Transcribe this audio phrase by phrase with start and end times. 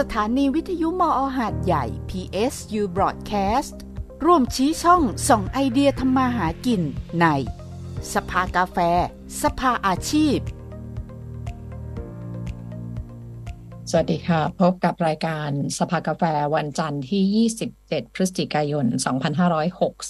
[0.00, 3.76] สถานีวิทยุมออหาดใหญ่ PSU Broadcast
[4.24, 6.82] ร่วมชี้ช่องส่องไอเดียทำมาหากิน
[7.20, 7.26] ใน
[8.14, 8.78] สภากาแฟ
[9.42, 10.38] สภาอาชีพ
[13.90, 16.22] สวัสดีค่ะ พบกับรายการสภากาแฟ
[16.54, 18.86] วันจันทร์ที่ 27 พฤศจิกายน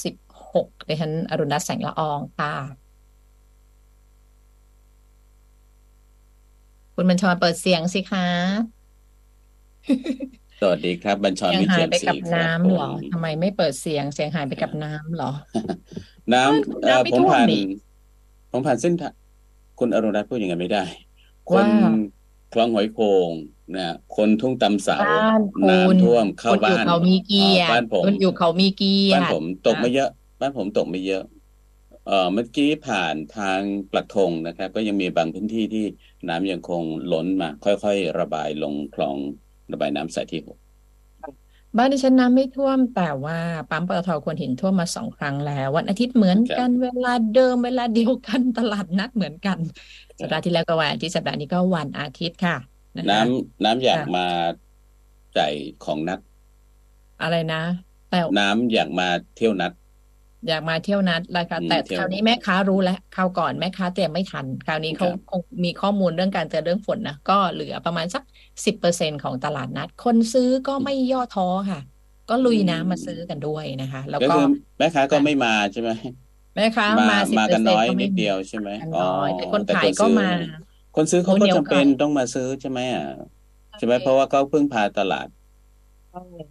[0.02, 2.54] 2566ดิฉันอรุณัฐแสงละอองค่ะ
[6.94, 8.79] คุณบัญชรเปิดเสียงสิคะ
[10.60, 15.32] สวัสดีครับ บัญชรเสียงวิหาเชียยนไปศรีกับครับน้ำผเหรอมทำไมไม่เปิดเสียงเสียงหายไปกับน้ำเหรอ
[16.34, 17.64] น้ำเอ่อน้ำไม่ผมท่วมผ่านนี่
[18.50, 19.12] ผมผ่านเส้นทาง
[19.78, 20.84] คุณอรุณรัตน์พูดอย่างนั้นไม่ได้
[21.48, 21.68] คว่าน
[22.52, 23.30] คลองหอยโขง
[23.76, 30.10] นะคนทุ่งตำเสาบ้านคุณน้ำท่วมเข้าคนอยู่บ้านเขามีเกียรอ๋อบ้านผมคนอยู่เขามีเกียรบ้านติผมตกนะไม่เยอะ
[30.40, 31.24] บ้านผมตกไม่เยอะ
[32.06, 33.60] เอ่อเมื่อกี้ผ่านทาง
[33.92, 35.84] ปลักธงนะครับ ก็ยังมีบางพื้นที่ที่
[36.28, 39.16] น้ำยังคงล้นมา ค่อยๆ ระบายลงคลอง
[39.72, 40.58] ระบายน้ำสายที่หก
[41.76, 43.38] บ้านดิฉันน้ำไม่ท่วม แต่ว่า
[43.70, 49.58] ปั๊มปตทควนหินท่วมมาสองครั้งแล้ว วันอาทิตย์เหมือนกันเวลาเดิมเวลาเดียวกันตลาดนัดเหมือนกัน
[50.20, 52.56] สัปดาห์ที่แล้วก็วันอาทิตย์สัปดาห์นี้ก็วันอาทิตย์ค่ะ
[52.96, 54.26] นะคะน้ำน้ำอยากค่ะมา
[55.38, 55.54] จ่าย
[55.84, 56.20] ของนัด
[57.22, 57.62] อะไรนะ
[58.10, 59.72] แต่น้ำอยากมาเที่ยวนัด
[60.48, 68.22] อยากมาเที่ยวนัดเลยค่ะอืมแต่เที่ยวคราวนี้แม่ค้ารู้แล้วคราวก่อนแม่ค้าเตรียมไม่ทัน คราวนี้เขาครับคงมีข้อมูลเรื่องการเตือนเรื่องฝนนะก็เหลือประมาณสัก
[68.64, 71.80] สิบเปอร์เซ็นของตลาดนัด คนซื้อก็ไม่ย่อท้อค่ะ
[72.30, 74.46] ก็ลุยน้ำมาซื้อกันด้วยนะคะ แล้วก็ก็คือ
[74.78, 75.90] แม่ค้าก็ไม่มาใช่ไหม
[76.56, 80.28] แม่ค้ามามาสิบมาเปอกัร์นเซ็นน้อยก็ไม่นิดเดียวใช่ไหมกันอ๋อน้อยแต่คนแต่ขาคยนก็ซื้อมา
[80.96, 83.06] คนซื้อเขาก็เหนียวจำเป็นไก่ต้องมาซื้อใช่ไหมอะ
[83.76, 85.28] ใช่ไหมใช่เพราะว่าเขาเพิ่งพาตลาด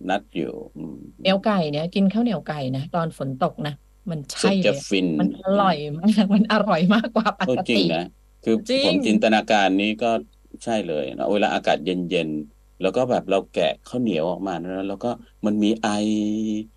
[0.09, 3.71] นัดอยู่อืมเหนียวไก่เนี่ย กินข้าวเหนียวไก่นะตอนฝนตกนะ
[4.09, 7.99] มันสุใช่ดเลจะยฟิน มันอร่อยมากมันอร่อยมากกว่าปโอ้กจริงตินะ
[8.41, 10.07] คือจริงผมจินตนาการนี้ก็
[10.63, 15.07] ใช่เลยนะเวลาอากาศเย็นๆแล้วก็แบบเราแกะข้าวเหนียวออกมานะแล้วก็
[15.45, 15.87] มันมีไอ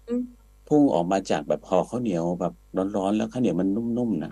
[0.09, 0.23] อืม
[0.67, 4.31] พุ่งออกมาจากแบบห่อข้าวเหนียวแบบร้อนๆแล้วข้าวเหนียวมันนุ่มๆนะ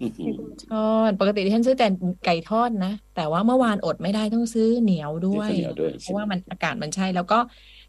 [0.00, 0.32] อื้อหือ
[0.68, 0.76] ทอ
[1.08, 1.86] ดปกติที่ฉันซื้อแต่
[2.22, 7.36] ไก่ทอดนะ แต่ว่าเมื่อวานอดไม่ได้ต้องซื้อเหนียวด้วยซื้อข้าวเหนียวด้วยเพใช่ราะไหมว่ามันอากาศมันใช่ แล้วก็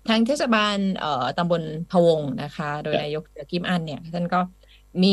[0.08, 4.38] ทางเทศบาลเอ่อตำบลพะวงนะคะ โดยครับนายกเสือกิมอันเนี่ยท่านก็
[5.04, 5.08] มี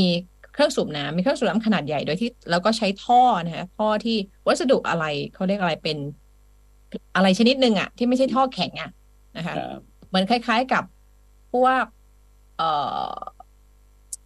[0.52, 4.12] เครื่องสูบน้ำมีเครื่องสูบน้ำขนาดใหญ่โดยที่แล้วก็ใช้ท่อนะฮะท่อที่
[4.48, 5.02] วัสดุอะไร
[5.32, 5.98] เขาเรียกอะไรเป็น
[7.14, 8.88] อะไรชนิดหนึ่งอะที่ไม่ใช่ท่อแข็งอะ
[9.36, 10.84] นะคะครับเหมือนคล้ายๆกับ
[11.52, 11.84] พวก
[12.54, 12.64] เอ่อ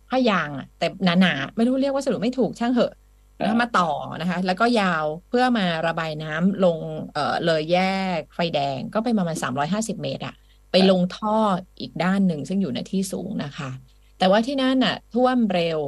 [0.09, 2.91] ผ้ายางอะแต่หนาๆไม่รู้เรียกวัสดุไม่ถูกช่างเหอะ
[3.39, 3.83] ครันะบมาต่อ
[4.21, 6.81] นะคะ แล้วก็ยาวเพื่อมาระบายน้ำลง
[7.13, 7.77] เอ่อเลยแย
[8.19, 10.33] กไฟแดงก็ไปประมาณสามร้อยห้าสิบเมตรอะ
[10.75, 11.37] ไปลงท่อ
[11.81, 13.71] อีกด้านหนึ่งซึ่งอยู่ในที่สูงนะคะ
[14.19, 15.79] แต่ว่าที่นั่นน่ะ ท่วมเร็ว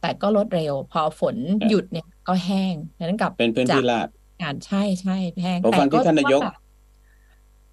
[0.00, 1.36] แต่ก็ลดเร็ว พอฝน
[1.68, 4.08] หยุดเนี่ยก็แห้งดังนั้นกลับเป็นพื้นจากที่ราบ
[4.42, 6.56] การใช่ใช่แห้งผมแต่ฟังที่ก็ท่านนายกท่วมอะ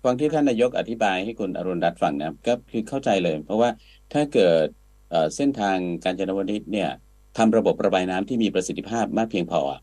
[0.03, 3.69] ฟังที่ท่านนายกอธิบายให้คุณอรุณรัตน์ฟังนะก็คือเข้าใจเลย เพราะว่า
[4.13, 4.65] ถ้าเกิด
[5.09, 6.89] เอ่อเส้นทางกาญจนวนิชเนี่ย
[7.37, 9.79] ทำระบบระบายน้ำที่มีประสิทธิภาพมากเพียงพออะ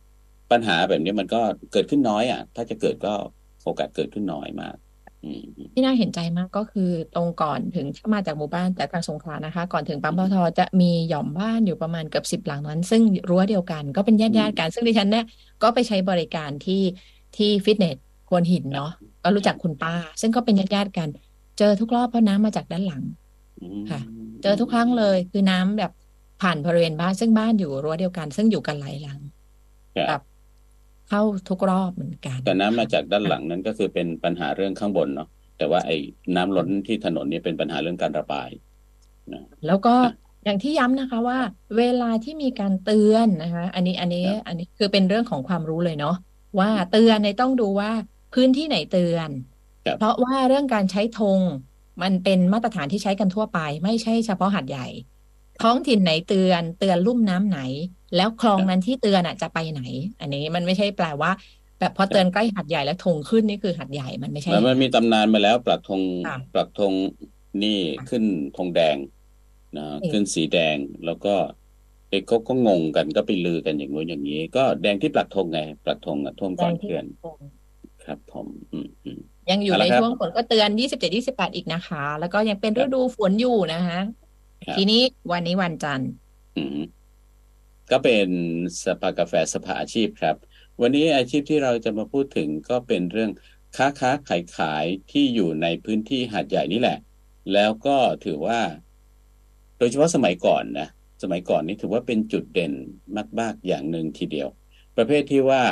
[0.50, 1.40] ปัญหาแบบนี้มันก็
[1.72, 3.14] เกิดขึ้นน้อยอะ ถ้าจะเกิดก็
[3.62, 4.87] โอกาสเกิดขึ้นน้อยมากอืม
[5.72, 15.24] ที่น่าเห็นใจมากก็คือตรงก่อนถึงถ้ามาจากหมู่บ้านแต่ทางสงขลานะคะ ก่อนถึงปั๊มปตทจะมีหย่อมบ้านอยู่ประมาณเกือบสิบหลังนั้น ซึ่งรั้วเดียวกันก็เป็นญาติญาติกันซึ่งดิฉันเนี่ย
[15.62, 16.82] ก็ไปใช้บริการที่
[17.36, 17.96] ที่ฟิตเนส
[18.28, 18.90] ควนหินเนาะ
[19.24, 21.08] ก็รู้จักคุณป้า ซึ่งก็เป็นญาติญาติกัน
[21.58, 23.02] เจอทุกรอบเพราะน้ำมาจากด้านหลัง
[23.62, 24.00] อืมค่ะ
[24.42, 25.92] เจอทุกครั้งเลยคือน้ำแบบ
[26.42, 29.20] ผ่านบริเวณบ้านซึ่งบ้านอยู่รั้วเดียวกัน ซึ่งอยู่กันหลายหลัง
[29.96, 30.22] ครับแบบ
[31.08, 35.96] เข้าทุกรอบเหมือนกัน แต่น้ำมาจากด้านหลังนั้นก็คือเป็นปัญหาเรื่องข้างบนเนาะแต่ว่าไอ้
[36.36, 38.50] น้ำล้นที่ถนนเนี่ยเป็นปัญหาเรื่องการระบาย
[39.32, 39.94] นะแล้วก็
[40.44, 41.38] อย่างที่ย้ำนะคะว่า
[41.78, 46.16] เวลาที่มีการเตือนนะคะ อันนี้อันนี้ครับอันนี้คือเป็นเรื่องของความรู้เลยเนาะ
[46.58, 47.90] ว่าเตือนในยต้องดูว่า
[48.34, 49.30] พื้นที่ไหนเตือน
[49.86, 51.40] ครับเพราะว่าเรื่องการใช้ธง
[52.02, 54.86] มันเป็นมาตรฐานที่ใช้กันทั่วไป ไม่ใช่เฉพาะหาดใหญ่
[55.62, 57.60] ท้องถิ่นไหนเตือนเตือนลุ่มน้ำไหน
[58.16, 59.82] แล้วคลองนั้นที่เตือนอะจะไปไหน
[60.20, 61.30] อันนี้มันไม่ใช่แปลว่า
[61.80, 66.92] แบบพอเตือนใกล้หาดใหญ่แล้วธงขึ้นนี่คือหาดใหญ่มันไม่ใช่มันมันมีตำนานมาแล้วปลักธงค่ะปลักธง
[67.62, 67.78] นี่
[68.10, 68.24] ขึ้น
[68.56, 68.96] ธงแดง
[69.78, 70.76] นะเอ๊ะขึ้นสีแดง
[71.06, 71.34] แล้วก็
[72.10, 77.38] เด็กเขาก็งงกันก็ไปลือกันอย่างงู้นอย่างนี้ ก็แดงที่ปลักธงไงปลักธงอะท่วมแดก่อนงที่เพื่อนธง
[78.04, 79.18] ครับผมอืมอืม
[79.50, 84.27] ยังอยู่เอาในละครับช่วงฝนก็เตือน27 28อีกนะคะ แล้วก็ยังเป็นครัฤบดูฝนอยู่นะคะครับ
[84.78, 85.02] ทีนี้
[85.32, 86.10] วันนี้วันจันทร์
[86.56, 86.80] อืม
[87.90, 88.28] ก็เป็น
[88.84, 90.36] สภากาแฟสภาอาชีพครับ
[90.80, 93.30] วันนี้อาชีพที่เราจะมาพูดถึงก็เป็นเรื่อง
[93.76, 96.98] ค้าค้าขายขายที่อยู่ในพื้นที่หาดใหญ่นี่แหละ
[97.52, 98.60] แล้วก็ถือว่า
[99.78, 100.88] โดยเฉพาะสมัยก่อนนะ
[101.22, 102.72] สมัยก่อนนี่ถือว่าเป็นจุดเด่น
[103.40, 104.48] มากๆอย่างหนึ่งทีเดียว
[104.96, 105.62] ประเภทที่ว่า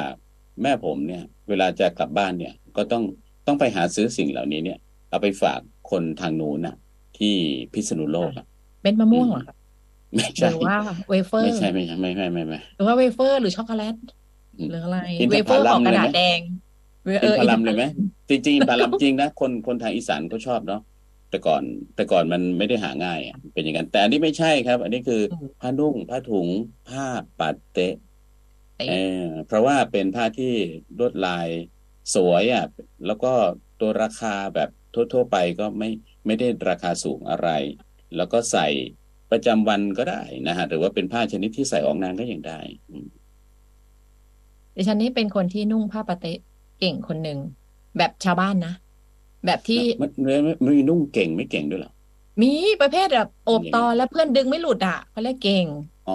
[0.62, 3.04] แม่ผมเนี่ย เวลาจะกลับบ้านเนี่ย ก็ต้อง
[3.46, 4.78] ต้องไปหาซื้อสิ่งเหล่านี้เนี่ย
[5.10, 5.60] เอาไปฝาก
[5.90, 6.76] คนทางนู้นน่ะ
[7.18, 7.34] ที่
[7.72, 8.46] พิษณุโลกอะ
[8.86, 9.54] เป็นมะม่วงเหรอคะ
[10.14, 10.76] ไม่หใช่รือว่า
[11.08, 13.96] เวเฟอไม่ร์ใช่ไม่ใช่ไม่ไม่ไม่ไม่หรือว่าเวเฟอร์หรือช็อกโกแลต
[14.58, 16.40] อืมหรืออะไรอินทเวเฟอร์ผลัขมองกระดาษเลยไหมแดง
[17.06, 17.90] เวอิเอนอพอินทลัมผเลยไหมลัม
[18.28, 20.82] จริงๆอินพลัมจริงนะคนคนทางอีสานเขาชอบเนาะ
[21.30, 21.62] แต่ก่อน
[21.96, 26.48] แต่ก่อนมันไม่ได้หาง่ายอะเป็นอย่างนั้นแต่อันนี้ไม่ใช่ครับ อันนี้คืออืมผ้านุ่งผ้าถุง
[26.88, 27.04] ผ้า
[27.40, 27.94] ปัดเตะ
[28.78, 30.52] เอ๊ะเออเพราะว่าเป็นผ้าที่
[30.98, 31.48] ลวดลาย
[32.14, 32.64] สวยอะ
[33.06, 33.32] แล้วก็
[33.80, 35.90] ตัวราคาแบบทั่ว ๆ ไปก็ไม่
[36.26, 37.48] ไม่ได้ราคาสูงอะไร
[38.14, 38.62] แล้วก็ใส่
[39.30, 40.14] ประจำวันก็ได้
[40.46, 42.52] นะฮะหรือว่าเป็นผ้าชนิดที่ใส่ออกงานก็ยังได้
[42.88, 43.06] อืม
[44.76, 46.38] ดิฉันนี่เป็นคนที่นุ่งผ้าปาเต๊ะ
[46.78, 47.38] เก่งคนหนึ่ง
[47.96, 48.70] แบบชาวบ้านนะ
[49.44, 51.90] แบบที่มันมันมันมีนุ่งเก่งไม่เก่งด้วยเหรอ
[52.42, 52.46] มี
[52.80, 55.66] ประเภทแบบโอบยังไงตอนแล้วเพื่อนดึงไม่หลุดอะเขาเรียกเก่ง
[56.06, 56.12] อ๋อ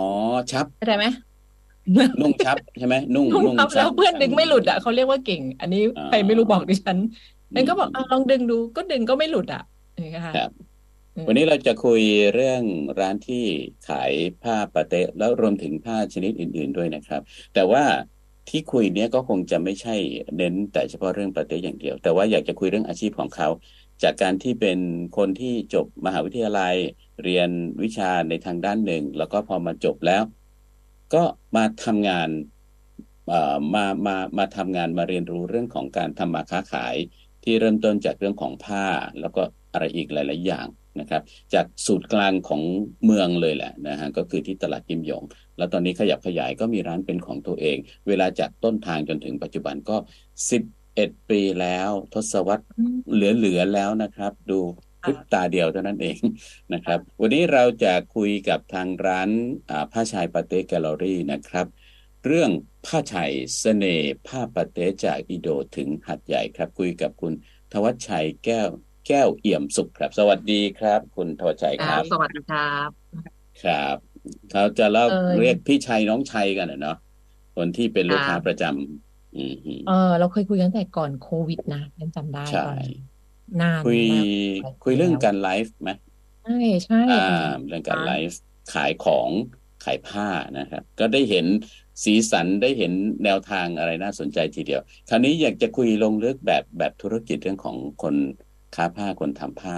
[0.51, 1.05] ชับเข้าใจไหม
[2.19, 6.99] นุ่งชับใช่ไหมนุ่งนุ่งนุ่งทับชัแล้วบเพื่อนดึงไม่หลุดอะเขาเรียกว่าเก่ง อันนี้อ่าใครไม่รู้บอกดิฉัน
[7.51, 9.59] อืนั่นมก็บอกเอาลองดึงดูก็ดึงก็ไม่หลุดอะ
[9.97, 10.70] อย่างเงี้ยค่ะครับอืม
[11.27, 12.01] วันนี้เราจะคุย
[12.33, 12.61] เรื่อง
[12.99, 13.45] ร้านที่
[13.89, 14.11] ขาย
[14.43, 17.21] ผ้าปาเตะแล้วรวมถึงผ้าชนิดอื่น ๆด้วยนะครับ
[17.53, 17.83] แต่ว่า
[18.49, 19.95] ที่คุยเนี้ยก็คงจะไม่ใช่
[20.37, 23.47] เน้นแต่เฉพาะเรื่องปาเตะอย่างเดียว แต่ว่าอยากจะคุยเรื่องอาชีพของเขา
[24.03, 24.79] จากการที่เป็น
[25.17, 26.75] คนที่จบมหาวิทยาลัย
[27.23, 27.49] เรียน
[27.83, 30.23] วิชาในทางด้านหนึ่ง แล้วก็พอมาจบแล้ว
[31.13, 31.23] ก็
[31.55, 32.29] มาทำงาน
[33.73, 36.95] มามามาทำงานมาเรียนรู้เรื่องของการทำมาค้าขาย
[37.43, 38.85] ที่เริ่มต้นจากเรื่องของผ้า
[39.19, 39.41] แล้วก็
[39.73, 40.67] อะไรอีกหลาย ๆ อย่าง
[40.99, 41.21] นะครับ
[41.53, 42.61] จากสูตรกลางของ
[43.05, 45.23] เมืองเลยแหละนะฮะก็คือที่ตลาดกิมหยง
[45.57, 47.77] แล้วตอนนี้ขยับขยายก็มีร้านเป็นของตัวเอง
[48.07, 49.97] เวลาจากต้นทางจนถึงปัจจุบันก็
[50.63, 54.59] 11ปีแล้ว ทศวรรษอืมเหลือๆแล้วนะครับ ดู
[55.03, 56.19] พริบตาเดียวเท่านั้นเอง
[56.73, 59.29] นะครับ วันนี้เราจะคุยกับทางร้าน
[59.69, 61.67] อ่าผ้าชายปาเต้แกลเลอรี่นะครับ
[62.25, 62.51] เรื่อง
[62.85, 67.33] ผ้าชัยเสน่ห์ผ้าปาเต้จากอิโดถึงหัดใหญ่ครับ คุยกับคุณ
[67.71, 68.69] ทวัชชัยแก้ว
[69.07, 72.89] แก้วเอี่ยมสุขครับ สวัสดีครับ คุณทวัชชัยคครัรับบสวัสดีครับ
[73.63, 73.95] ครับ
[74.51, 76.97] เขาจะเล่าเออเรียกพี่ชัยน้องชัยกันอะเนาะ
[77.55, 82.91] คนที่เป็นลูกค้าครับประจำอืมฮึเออ เราเคยคุยกันตั้งแต่ก่อนโควิดนะฉันจำได้ใช่ตอนนั้น
[83.61, 84.25] นานคุยมาก
[84.83, 85.89] คุยเรื่องแล้วการไลฟ์ไหม
[86.43, 88.39] ใช่ใช่อ่าจริงเรื่องการร้านไลฟ์
[88.73, 89.31] ขายของ
[89.85, 90.27] ขายผ้า
[90.57, 91.45] นะครับ ก็ได้เห็น
[92.03, 92.93] สีสันได้เห็น
[93.23, 98.15] แนวทางอะไรน่าสนใจทีเดียว คราวนี้อยากจะคุยลงลึกแบบแบบธุรกิจเรื่องของคน
[98.75, 99.75] ค้าผ้าคนทำผ้า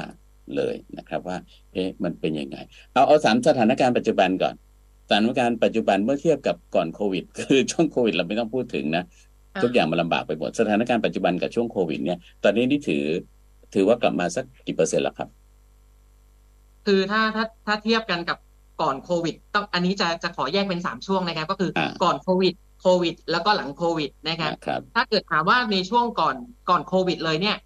[0.56, 1.38] เลยนะครับว่า
[1.74, 2.57] เอ๊ะมันเป็นยังไง
[2.94, 4.56] เอาเอาสามสถานการณ์ปัจจุบันก่อน
[5.07, 9.04] สถานการณ์ปัจจุบันเมื่อเทียบกับก่อนโควิด คือช่วงโควิด เราไม่ต้องพูดถึงนะ
[9.54, 13.04] อะทุกอย่างมันลำบากไปหมดสถานการณ์ปัจจุบันกับช่วงโควิด เนี่ย ตอนนี้นี่ถือ
[13.74, 15.30] ถือว่ากลับมาสักกี่เปอร์เซ็นต์แล้วครับ
[16.86, 18.38] คือถ้าถ้าถ้าเทียบกันกับ
[18.81, 26.36] ก่อนโควิด ต้องอันนี้จะจะขอแยกเป็นสามช่วงนะครับ ก็คืออาก่อนโควิดโควิด แล้วก็หลังโควิดนะครับนะครับถ้าเกิดถามว่าในช่วงก่อน
[26.69, 27.57] ก่อนโควิด เลยเนี่ย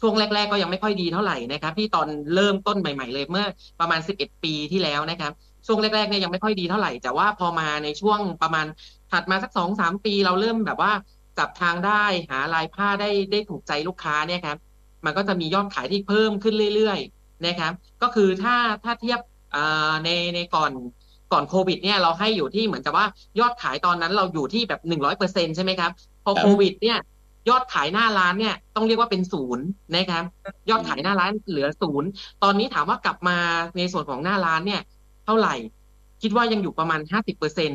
[0.00, 3.46] ช่วงแรก ๆ ก็ยังไม่ค่อยดีเท่าไหร่นะครับ ที่ตอนเริ่มต้นใหม่ ๆ เลยเมื่อ
[3.80, 5.32] ประมาณ 11 ปีที่แล้วนะครับ
[5.66, 8.66] ช่วงแรกๆเนี่ยยังไม่ค่อยดีเท่าไหร่ แต่ว่าพอมาในช่วงประมาณ
[9.12, 10.92] ถัดมาสักสองสามปีเราเริ่มแบบว่า
[11.38, 14.58] จับทางได้หาลายผ้าได้ได้ถูกใจลูกค้าเนี่ยครับ
[15.04, 19.20] มันก็จะมียอดขายที่เพิ่มขึ้นเรื่อยๆนะครับก็คือถ้าถ้าเทียบ
[20.04, 20.72] ในในก่อน
[21.32, 23.06] ก่อนโควิดเนี่ยเราให้อยู่ที่เหมือนกับว่า
[23.40, 25.90] ยอดขายตอนนั้นเราอยู่ที่แบบหนึ่งร้อยเปอร์เซ็นใช่ไหมครับ
[26.24, 26.98] พอโควิดเนี่ย
[27.48, 29.66] ยอดขายหน้าร้านเนี่ยต้องเรียกว่าเป็นศูนย์
[29.96, 30.24] นะครับ
[30.70, 32.08] ยอดขายหน้าร้านเหลือศูนย์
[32.42, 33.38] ตอนนี้ถามว่ากลับมา
[33.76, 34.80] ในส่วนของหน้าร้านเนี่ย
[35.24, 35.54] เท่าไหร่
[36.22, 37.72] คิดว่ายังอยู่ประมาณห้าสิบเปอร์เซ็น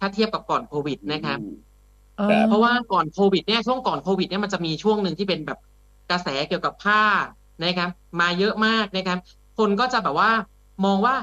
[0.00, 1.54] ถ้าเทียบกับก่อนโควิดนะครับอืม
[2.18, 5.58] เออครับเพราะว่าก่อนโควิดเนี่ยช่วงก่อนโควิดเนี่ยมันจะมีช่วงหนึ่งที่เป็นแบบ
[6.10, 7.02] กระแสเกี่ยวกับผ้า
[7.64, 7.90] นะครับ
[8.20, 9.18] มาเยอะมากนะครับ
[9.58, 10.30] คนก็จะแบบว่า
[10.84, 11.14] มองว่า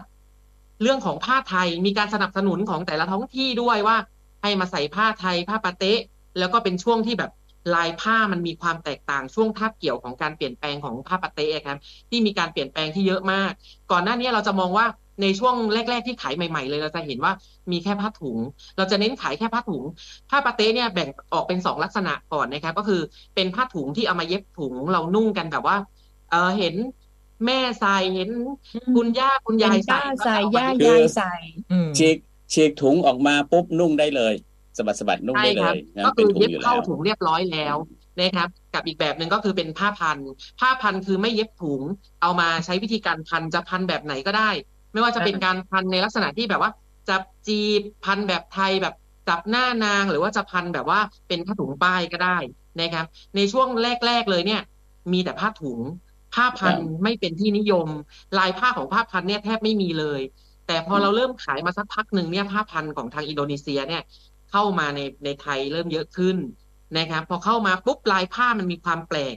[0.81, 3.98] เรื่องของผ้าไทยมีการสนับสนุนของแต่ละท้องที่ด้วยว่า
[4.41, 6.00] ให้มาใส่ผ้าไทยผ้าปาเต๊ะ
[6.39, 7.31] แล้วก็เป็นช่วงที่แบบ
[7.75, 11.78] ลายผ้ามันมีความแตกต่างช่วงคาบเกี่ยวของการเปลี่ยนแปลงของผ้าปาเต๊ะครับ
[12.10, 13.51] ที่มีการเปลี่ยนแปลงที่เยอะมาก
[13.92, 14.86] ก่อนหน้านี้เราจะมองว่า
[15.22, 17.34] ในช่วงแรก ๆ ที่ขายใหม่ ๆ เลยเราจะเห็นว่า
[17.72, 18.38] มีแค่ผ้าถุง
[18.78, 19.84] เราจะเน้นขายแค่ผ้าถุง
[20.30, 23.01] ผ้าปาเต้เนี่ยแบ่งออกเป็นสองลักษณะก่อนนะครับก็คือ
[23.36, 25.78] เป็นผ้าถุงที่เอามาเย็บถุงเรานุ่งกันแบบว่า
[26.32, 26.75] เออเห็น
[27.46, 28.30] แม่ใส่เห็น
[28.96, 31.34] คุณย่าคุณเป็นยายป้าใส่ก็ใส่จะเอมย่าเย็บยายใส่
[31.72, 32.18] อืมฉีก
[32.54, 34.34] ฉีกถุงออกมาปุ๊บนุ่งได้เลย
[34.79, 37.75] สะบัดสะบัดนุ่งใช่ได้เลครับยนะก็เป็คืนอถุงเย็บอยู่เข้าแล้วถุงเรียบร้อยแล้ว
[38.19, 40.17] นะครับ กับอีกแบบหนึ่งก็คือเป็นผ้าพัน
[40.59, 41.81] ผ้าพันคือไม่เย็บถุง
[42.21, 44.50] เอามาใช้วิธีการพันจะพันแบบไหนก็ได้
[44.93, 46.71] ไม่ว่าจะเป็นการพันในลักษณะที่แบบว่า
[47.09, 48.95] จับจีบพันแบบไทยแบบ
[49.29, 52.38] จับหน้านางหรือว่าจะพันแบบว่าเป็นผ้าถุงป้ายก็ได้
[52.81, 53.05] นะครับ
[53.36, 53.67] ในช่วง
[54.05, 54.62] แรก ๆเลยเนี่ย
[55.13, 55.79] มีแต่ผ้าถุง
[56.36, 57.88] ผ้าพันครับไม่เป็นที่นิยม
[58.38, 60.21] ลายผ้าของผ้าพันเนี่ยแทบไม่มีเลย
[60.67, 64.01] แต่พอเราเริ่มขายมาสักพักหนึ่งเนี่ยผ้าพันของทางอินโดนีเซียเนี่ย
[64.50, 66.38] เข้ามาในในไทยเริ่มเยอะขึ้น
[66.98, 69.36] นะครับ พอเข้ามาปุ๊บลายผ้ามันมีความแปลก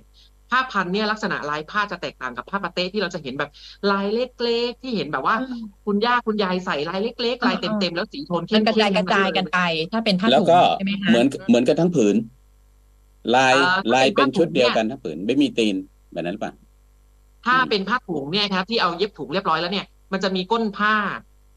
[0.50, 3.50] ผ้าพันเนี่ยลักษณะลายผ้าจะแตกต่างกับผ้าปาเต้ที่เราจะเห็นแบบ
[3.90, 9.57] ลายเล็กๆ ที่เห็นแบบว่าอืมคุณย่าคุณยายใส่ลายเล็กๆลายอ่าเต็มๆแล้วสีโทนเข้มันมกระจายๆกระจายกันไป
[9.92, 12.16] ถ้าเป็นผ้าแล้วถุงก็ใช่ไหมคะเหมือนเหมือนกันทั้งผืน
[13.35, 15.76] ลายอ่าถ้าลายเป็นเป็นชุดผ้าถุงเดียวเนี่ยกันทั้งผืนไม่มีตีน
[16.12, 16.54] แบบนั้นหรือเปล่ะ
[17.45, 20.95] ถ้าอืมเป็นผ้าถุงเนี่ยครับที่เอาเย็บถุงเรียบร้อยแล้วเนี่ย มันจะมีก้นผ้า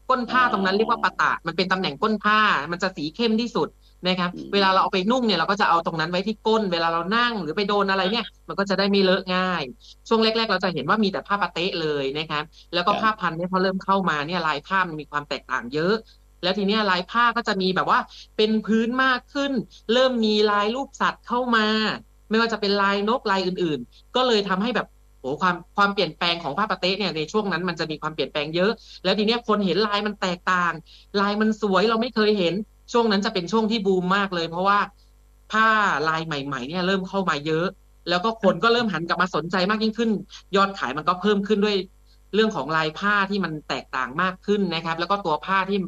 [0.08, 2.40] ก้นผ้าอ๋อตรงนั้นเรียกว่าปะตะ มันเป็นตำแหน่งก้นผ้า
[2.72, 3.68] มันจะสีเข้มที่สุด
[4.08, 9.62] นะครับอืมเวลาเราเอาไปนุ่งเนี่ยเราก็จะเอาตรงนั้นไว้ที่ก้น เวลาเรานั่งหรือไปโดนอะไรเนี่ย มันก็จะได้ไม่เลอะง่าย
[10.08, 12.44] ช่วงแรก ๆ เราจะเห็นว่ามีแต่ผ้าปาเต๊ะเลยนะครับ
[12.74, 15.94] แล้วก็ผ้าพันเนี่ยพอเริ่มเข้ามาเนี่ยลายผ้ามันมีความแตกต่างเยอะ
[16.42, 17.98] แล้วทีเนี้ยลายผ้าก็จะมีแบบว่า
[18.36, 19.52] เป็นพื้นมากขึ้น
[19.92, 21.66] เริ่มมีลายรูปสัตว์เข้ามา
[22.30, 28.70] ไม่ว่าจะเป็นลายนกลายอื่น ๆ ก็เลยทำให้แบบโอ้ความความเปลี่ยนแปลงของผ้าปาเต๊ะเนี่ยในช่วงนั้นมันจะมีความเปลี่ยนแปลงเยอะ
[29.04, 30.72] แล้วทีเนี้ยคนเห็นลายมันแตกต่าง
[31.20, 32.54] ลายมันสวยเราไม่เคยเห็น
[32.92, 34.78] ช่วงนั้นจะเป็นช่วงที่บูมมากเลย เพราะว่า
[35.52, 35.68] ผ้า
[36.08, 37.66] ลายใหม่ ๆ เนี่ยเริ่มเข้ามาเยอะ
[38.08, 40.10] แล้วก็คนก็เริ่มหันกลับมาสนใจมากยิ่งขึ้น
[40.56, 41.76] ยอดขายมันก็เพิ่มขึ้นด้วย
[42.34, 45.78] เรื่องของลายผ้าที่มันแตกต่างมากขึ้นนะครับ แล้วก็ตัวผ้าที่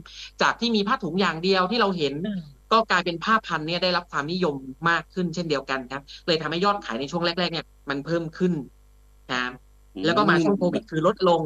[0.42, 2.42] จากที่มีผ้าถุงอย่างเดียวที่เราเห็นอืม
[2.72, 4.54] ก็กลายเป็นผ้าพันธุ์เนี่ยได้รับความนิยม
[4.90, 8.52] มากขึ้นเช่นเดียวกันครับ เลยทำให้ยอดขายในช่วงแรกๆเนี่ยมันเพิ่มขึ้น
[9.30, 9.50] ครับ
[10.04, 11.42] แล้วก็มาช่วงโควิดคือลดลง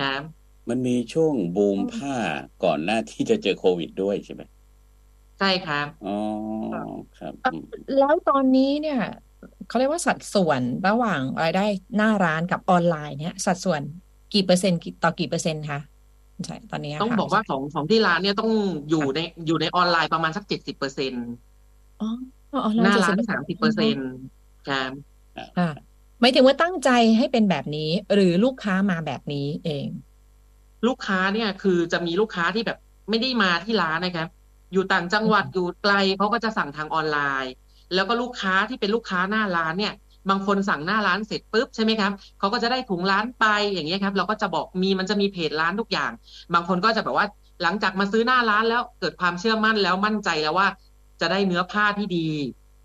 [0.00, 0.22] ครับ
[0.68, 2.14] มันมีช่วงบูมผ้า
[2.64, 4.42] ก่อนหน้าที่จะเจอโควิดด้วยใช่ไหม
[5.38, 6.16] ใช่ครับอ๋อ
[7.18, 7.62] ครับเอ่ออืม
[7.98, 9.00] แล้วตอนนี้เนี่ย
[9.68, 11.64] เขาเรียกว่าสัดส่วนระหว่างรายได้
[11.96, 13.80] หน้าร้านกับออนไลน์เนี่ย สัดส่วน
[14.34, 15.80] กี่เปอร์เซ็นต์กี่ต่อกี่เปอร์เซ็นต์คะ
[16.44, 18.50] ใช่ตอนนี้ต้องค่ะบอกว่าของของที่ร้านเนี่ยต้อง
[18.90, 21.26] อยู่ในอยู่ในออนไลน์ประมาณสักเจ็ดสิบเปอร์เซ็นต์
[22.00, 22.08] อ๋อ
[22.64, 24.10] ออนไลหน้าน์ร้าน70%สามสิบเปอร์เซ็นต์
[24.68, 24.92] ครับ
[25.58, 25.70] ค่ะ
[26.22, 29.88] หมายถึงว่าตั้งใจให้เป็นแบบนี้ หรือลูกค้ามาแบบนี้เอง
[30.86, 32.78] ลูกค้าเนี่ยคือจะมีลูกค้าที่แบบ
[33.10, 34.28] ไม่ได้มาที่ร้านนะครับ
[34.72, 37.52] อยู่ต่างจังหวัดอยู่ไกลเขาก็จะสั่งทางออนไลน์
[37.94, 39.94] แล้วก็ลูกค้าที่เป็นลูกค้าหน้าร้านเนี่ย
[40.30, 46.10] บางคนสั่งหน้าร้านเสร็จปุ๊บใช่ไหมครับเขาก็จะได้ถุงร้านไปอย่างเงี้ยครับเราก็จะบอกมีมันจะมีเพจร้านทุกอย่าง
[46.54, 47.26] บางคนก็จะแบบว่า
[47.62, 50.68] หลังจากมาซื้อหน้าร้านแล้วเกิดความเชื่อมั่นแล้วมั่นใจแล้วว่า
[51.20, 52.28] จะได้เนื้อผ้าที่ดี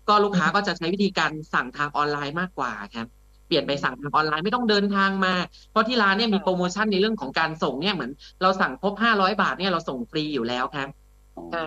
[0.08, 3.06] ก็ลูกค้าก็จะใช้วิธีการสั่งทางออนไลน์มากกว่าครับ
[3.48, 5.34] เปลี่ยนไปสั่งทางออนไลน์ไม่ต้องเดินทางมา
[5.70, 8.10] เพราะที่ร้านเนี่ยมีโปรโมชั่นในเรื่องของการส่งเนี่ยเหมือน
[8.42, 10.88] เราสั่งครบห้าร้อยบาทเนี่ยเราส่งฟรีอยู่แล้วครับ
[11.36, 11.64] อ๋อค่ะ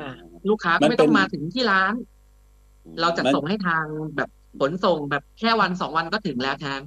[0.49, 1.93] ลูกค้ามัก็นไม่เป็ต้อนงมาถึงที่ร้าน
[2.99, 3.85] เราจะมันส่งให้ทาง
[4.15, 6.81] แบบขนส่งแบบแค่วันสองวันก็ถึงแล้วครับ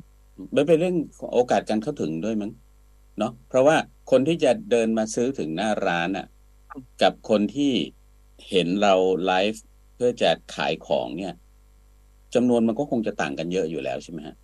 [0.56, 2.50] มันเป็นเรื่องของโอกาสการเข้าถึงด้วยมั้ง
[3.16, 6.24] เนาะเพราะว่าคนที่จะเดินมาซื้อถึงหน้าร้านอะ
[6.98, 7.64] กับคนที่
[8.48, 8.90] เห็นเรา
[9.24, 9.60] ไลฟ์
[9.94, 11.32] เพื่อจะขายของเนี่ย
[12.34, 14.43] จำนวนมันก็คงจะต่างกันเยอะอยู่แล้วใช่ไหมฮะครับ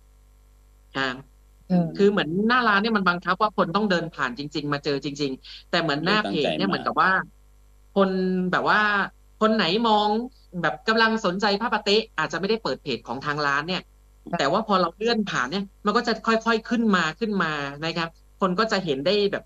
[1.69, 7.11] ออคือเหมือนหน้าร้านเนี่ยมันบังคับว่าคนต้องเดินผ่านจริง ๆ มาเจอจริง ๆ แต่เหมือนหน้าเพจเนี่ยเหมือนกับว่า
[7.93, 8.09] คน
[8.51, 8.79] แบบว่า
[9.39, 10.09] คนไหนมอง
[10.61, 13.79] แบบกำลังสนใจผ้าปาเต๊ะอาจจะไม่ได้เปิดเพจของทางร้านเนี่ย
[14.35, 17.47] แต่ว่าพอเราเลื่อนผ่านเนี่ย มันก็จะค่อยๆขึ้นมาขึ้นมา
[17.83, 19.43] นะครับ คนก็จะเห็นได้แบบ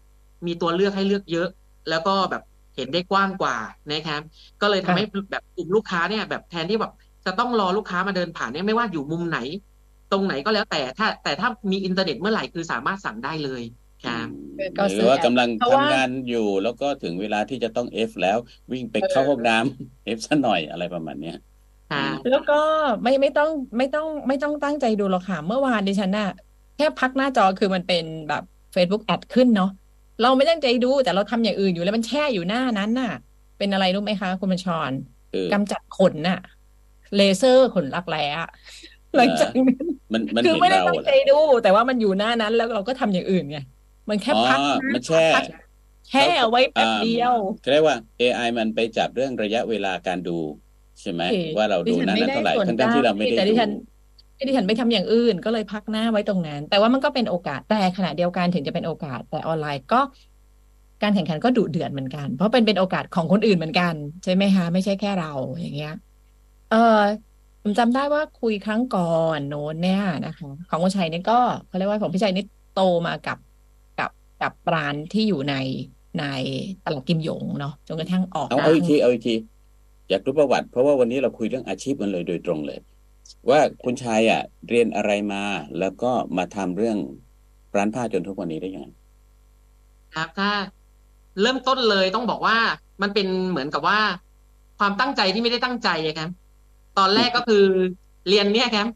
[0.47, 1.47] มีตัวเลือกให้เลือกเยอะ
[1.87, 2.41] แล้วก็แบบ
[2.75, 3.55] เห็นได้กว้างกว่า
[3.91, 4.21] นะครับ
[4.61, 6.91] ก็เลยทำให้แบบกลุ่มลูกค้าเนี่ย แบบแทนที่แบบ
[7.25, 9.37] จะต้องรอลูกค้ามาเดินผ่านเนี่ยไม่ว่าอยู่มุมไหน
[10.11, 13.61] ตรงไหนก็แล้วแต่ถ้า แต่ถ้ามีอินเทอร์เน็ตเมื่อไหร่คือสามารถสั่งได้เลย
[14.05, 14.27] ครับ
[14.77, 18.37] ก็ซื้รืออว่ากำลังเพราะว่าทำงานอยู่แล้วก็ถึงเวลาที่จะต้อง F แล้ว
[18.71, 21.37] วิ่งไปเข้าห้องน้ำ F ซะหน่อยอะไรประมาณเนี้ย
[21.91, 22.59] ค่ะแล้วก็
[23.03, 26.29] ไม่ไม่ต้องไม่ต้องไม่ต้องตั้งใจดูหรอกค่ะ เมื่อวานดิฉันน่ะ
[26.77, 28.43] แค่พักหน้าจอคือมันเป็นแบบ
[28.75, 29.71] Facebook แอดขึ้นเนาะ
[30.21, 33.13] เราไม่ตั้งใจดูแต่เราทำอย่างอื่นอยู่แล้วมันแช่อยู่หน้านั้นน่ะ
[33.57, 34.91] เป็นอะไรรู้ไหมคะ คุณบัญชร
[35.31, 36.39] คือกำจัดขนน่ะ
[37.15, 38.49] เลเซอร์ขนรักแร้อะ
[39.17, 43.57] หลังจากนั้นมันมันคือเห็นไม่ได้เราตั้งเหรใจอดู แต่ว่ามันอยู่หน้านั้นแล้วเราก็ทำอย่างอื่นไง
[44.09, 44.59] มันแค่อ๋อพัก
[44.91, 45.43] หมันน้าแช่พัก
[46.09, 50.37] แช่เอาไว้แป๊บเดียวเขาเรียกว่า AI มันไปจับเรื่องระยะเวลาการดู
[51.01, 53.69] ใช่ไหมเอ๊ะว่าเราดูดิฉันนั้นไม่นั้นได้เท่าไหร่สนทั้งใจๆที่เราไม่ได้แต่ดิดูฉัน
[54.47, 60.01] ดิฉันไปทำอย่างอื่นก็เลยพักหน้าไว้ตรงนั้น แต่ว่ามันก็เป็นโอกาสแต่ขณะเดียวกันถึงจะเป็นโอกาส แต่ออนไลน์ก็
[61.01, 63.93] การแข่งขันก็ดุเดือดเหมือนกัน เพราะเป็นเป็นโอกาสของคนอื่นเหมือนกัน
[64.23, 65.93] ใช่ไหมคะไม่ใช่แค่เราอย่างเงี้ย
[66.71, 66.99] เออ
[67.67, 69.01] ผมจำได้ว่าคุยครั้งก่อ
[69.37, 72.45] นโน้นเนี่ยนะคะ ของคุณชัยเนี่ยก็เขาเรียกว่าของพี่ชัยนี่
[72.75, 73.37] โตมากับ
[73.99, 75.55] กับกับร้านที่อยู่ใน
[76.19, 76.25] ใน
[76.83, 79.35] ตลาดกิมหยงเนาะจนกระทั่งออกเอามาเอาอีกทีเอาอีกที
[80.09, 82.79] อยากรู้ประวัติ เพราะว่าวันนี้เราคุยเรื่องอาชีพมันเลยโดยตรงเลย
[83.49, 85.43] ว่าคุณชายอะ เรียนอะไรมา
[85.79, 86.97] แล้วก็มาทำเรื่อง
[87.75, 88.87] ร้านผ้าจนทุกวันนี้ได้ยังไง
[90.15, 90.49] ครับถ้า
[91.41, 92.57] เริ่มต้นเลยต้องบอกว่า
[93.01, 93.99] มันเป็นเหมือนกับว่า
[94.79, 96.29] ความตั้งใจที่ไม่ได้ตั้งใจอะครับ
[96.97, 97.63] ตอนแรกก็คือ
[98.29, 98.87] เรียนเนี่ยครับ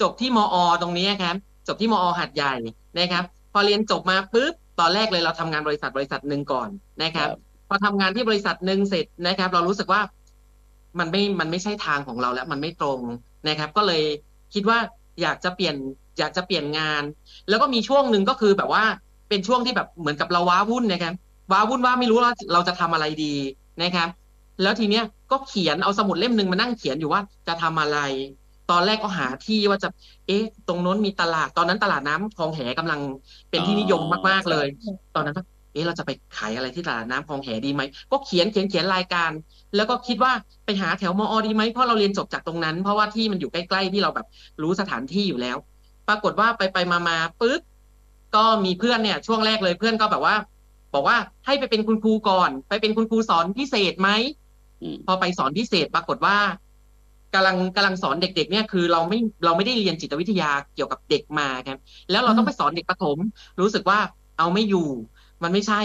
[0.00, 1.36] จบที่มอ ตรงนี้ครับ
[1.68, 2.54] จบที่มอหัดใหญ่
[2.98, 6.68] นะครับ พอเรียนจบมาปุ๊บตอนแรกเลยเราทำงานบริษัทบริษัทหนึ่งก่อน
[7.02, 7.38] นะครับครับ
[7.68, 10.00] พอทำงานที่บริษัทหนึ่งเสร็จนะครับ เรารู้สึกว่า
[10.98, 13.00] มันไม่ มันไม่ใช่ทางของเราแล้ว มันไม่ตรง
[13.48, 14.02] นะครับ ก็เลย
[14.54, 14.78] คิดว่า
[15.22, 15.76] อยากจะเปลี่ยน
[16.18, 17.02] อยากจะเปลี่ยนงาน
[17.48, 18.84] แล้วก็มีช่วงหนึ่งก็คือแบบว่า
[19.28, 21.14] เป็นช่วงที่แบบเหมือนกับเราว้าวุ่นนะครับ
[21.52, 23.34] ว้าวุ่นว่าไม่รู้ว่าเราจะทำอะไรดี
[23.82, 24.08] นะครับ
[24.62, 27.98] แล้วทีเนี้ยก็เขียนเอาสมุดเล่มหนึ่งมานั่งเขียนอยู่ว่าจะทำอะไร
[28.70, 29.88] ตอนแรกก็หาที่ว่าจะ
[30.26, 33.00] เอ๊ะ ตรงโน้นมีตลาด ตอนนั้นตลาดน้ำคลองแหกำลัง
[33.50, 34.66] เป็นที่นิยมมากๆเลย
[35.14, 39.30] ตอนนั้นก็เอ๊ะเราจะไปขายอะไรที่ตลาดน้ำคลองแหดีไหม ก็เขียนเขียนเขียนรายการ
[39.76, 40.32] แล้วก็คิดว่า
[40.64, 44.26] ไปหาแถวมอดีไหมเพราะเราเรียนจบจากตรงนั้น เพราะว่าที่มันอยู่ใกล้ๆที่เราแบบ
[44.62, 45.56] รู้สถานที่อยู่แล้ว
[46.08, 47.60] ปรากฏว่าไปไปมามาปึ๊บ
[48.36, 50.34] ก็มีเพื่อนเนี่ยช่วงแรกเลยเพื่อนก็แบบว่า
[50.94, 54.47] บอกว่าให้ไปเป็นคุณครูก่อน ไปเป็นคุณครูสอนพิเศษไหมอืม
[55.06, 56.36] พอไปสอนพิเศษปรากฏว่า
[57.34, 61.78] กำลังกำลังสอนเด็ก ๆ เนี่ยคือเราไม่เราไม่ได้เรียนจิตวิทยาเกี่ยวกับเด็กมาครับ
[62.10, 63.18] แล้วเราต้องไปสอนเด็กประถม
[63.60, 63.98] รู้สึกว่า
[64.38, 64.88] เอาไม่อยู่
[65.42, 65.80] มันไม่ใช่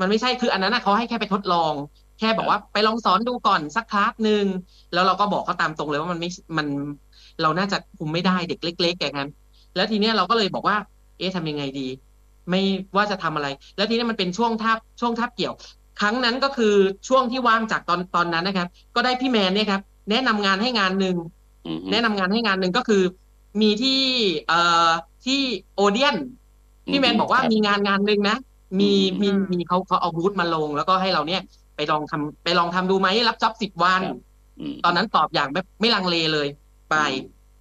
[0.00, 1.72] มันไม่ใช่คืออันนั้นนะเขาให้แค่ไปทดลอง
[2.18, 4.44] แค่บอกว่าไปลองสอนดูก่อนสักคลาสหนึ่ง
[4.92, 6.66] แล้วเราก็บอกเขาตามตรงเลยว่ามันไม่มัน
[7.42, 9.30] เราน่าจะคุมไม่ได้เด็กเล็กๆแกงั้น
[9.76, 10.76] แล้วทีเนี้ยเราก็เลยบอกว่า
[11.18, 11.88] เอ๊ะทำยังไงดี
[12.50, 12.62] ไม่
[12.96, 15.54] ว่าจะทำอะไร แล้วทีนี้มันเป็นช่วงทับช่วงทับเกี่ยว
[16.00, 16.74] ครั้งนั้นก็คือ
[17.08, 19.80] ช่วงที่ว่างจากตอนตอนนั้นนะครับ ก็ได้พี่แมนเนี่ยครับ
[20.10, 21.16] แนะนำงานให้งานหนึ่ง
[21.66, 23.02] อืมแนะนำงานให้งานหนึ่งก็คือ
[23.60, 24.00] มีที่
[24.48, 24.90] เอ่อ
[25.24, 25.40] ที่
[25.74, 26.16] โอเดียน
[26.90, 28.36] พี่แมนบอกว่าครับมีงานงานหนึ่งนะ
[28.80, 31.42] มีอืมมีมีเขาเขาเอาบูธมาลง แล้วก็ให้เราเนี่ย
[31.76, 34.18] ไปลองทำไปลองทำดูไหมรับจ็อบสิบวันครับ
[34.72, 36.48] มตอนนั้นตอบอย่างแบบไม่ลังเลเลย
[36.90, 36.96] ไป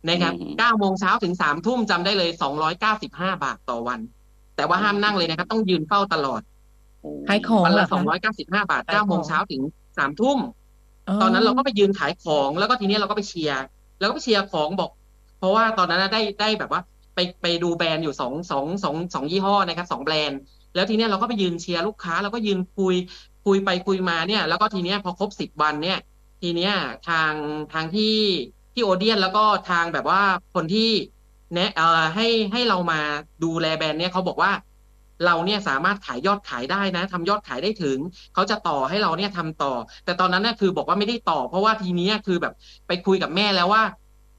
[0.10, 4.00] นะครับอืมเก้าโมงเช้าถึงสามทุ่มจำได้เลยสองร้อยเก้าสิบห้าบาทต่อวัน
[4.56, 6.51] แต่ว่าห้ามนั่งเลยนะครับ ต้องยืนเฝ้าตลอดโอ้
[7.30, 9.62] ขายของวันเหรละอสองคะร้อยเก้าสิบห้าบาทขายเก้าโมงของเช้าถึง
[9.98, 10.38] สามทุ่ม
[11.22, 13.64] ตอนนั้นเราก็ไปยืนขายของ แล้วก็ทีนี้เราก็ไปเชียร์
[14.00, 14.92] แล้วก็ไปเชียร์ของบอก
[15.40, 16.82] เพราะว่าตอนนั้นนะได้ได้แบบว่า
[17.16, 20.40] ไปไปดูแบรนด์อยู่สองสองสองสองยี่ห้อนะครับสองแบรนด์
[20.76, 22.96] แล้วทีเนี้ยเราก็ไปยืนเชียร์ลูกค้า แล้วก็ยืนคุย
[23.46, 26.00] คุยไปคุยมาเนี่ย แล้วก็ทีเนี้ยพอครบสิบวันเนี่ย
[26.42, 26.74] ทีเนี้ย
[27.10, 27.34] ทาง
[27.74, 28.18] ทางที่
[28.74, 30.22] ที่โอเดียนแล้วก็ทางแบบว่า
[30.54, 30.90] คนที่
[31.54, 33.02] แนะเอ่อให้ให้เรามา
[33.44, 34.52] ดูแลแบรนด์เนี่ยเขาบอกว่า
[35.26, 37.98] เราเนี่ยสามารถขายยอดขายได้นะทำยอดขายได้ถึง
[38.34, 39.74] เขาจะต่อให้เราเนี่ยทำต่อ
[40.06, 42.54] แต่ตอนนั้นเนี่ยคือบอกว่าไม่ได้ต่อ เพราะว่าทีเนี้ยคือแบบ
[42.88, 43.84] ไปคุยกับแม่แล้วว่า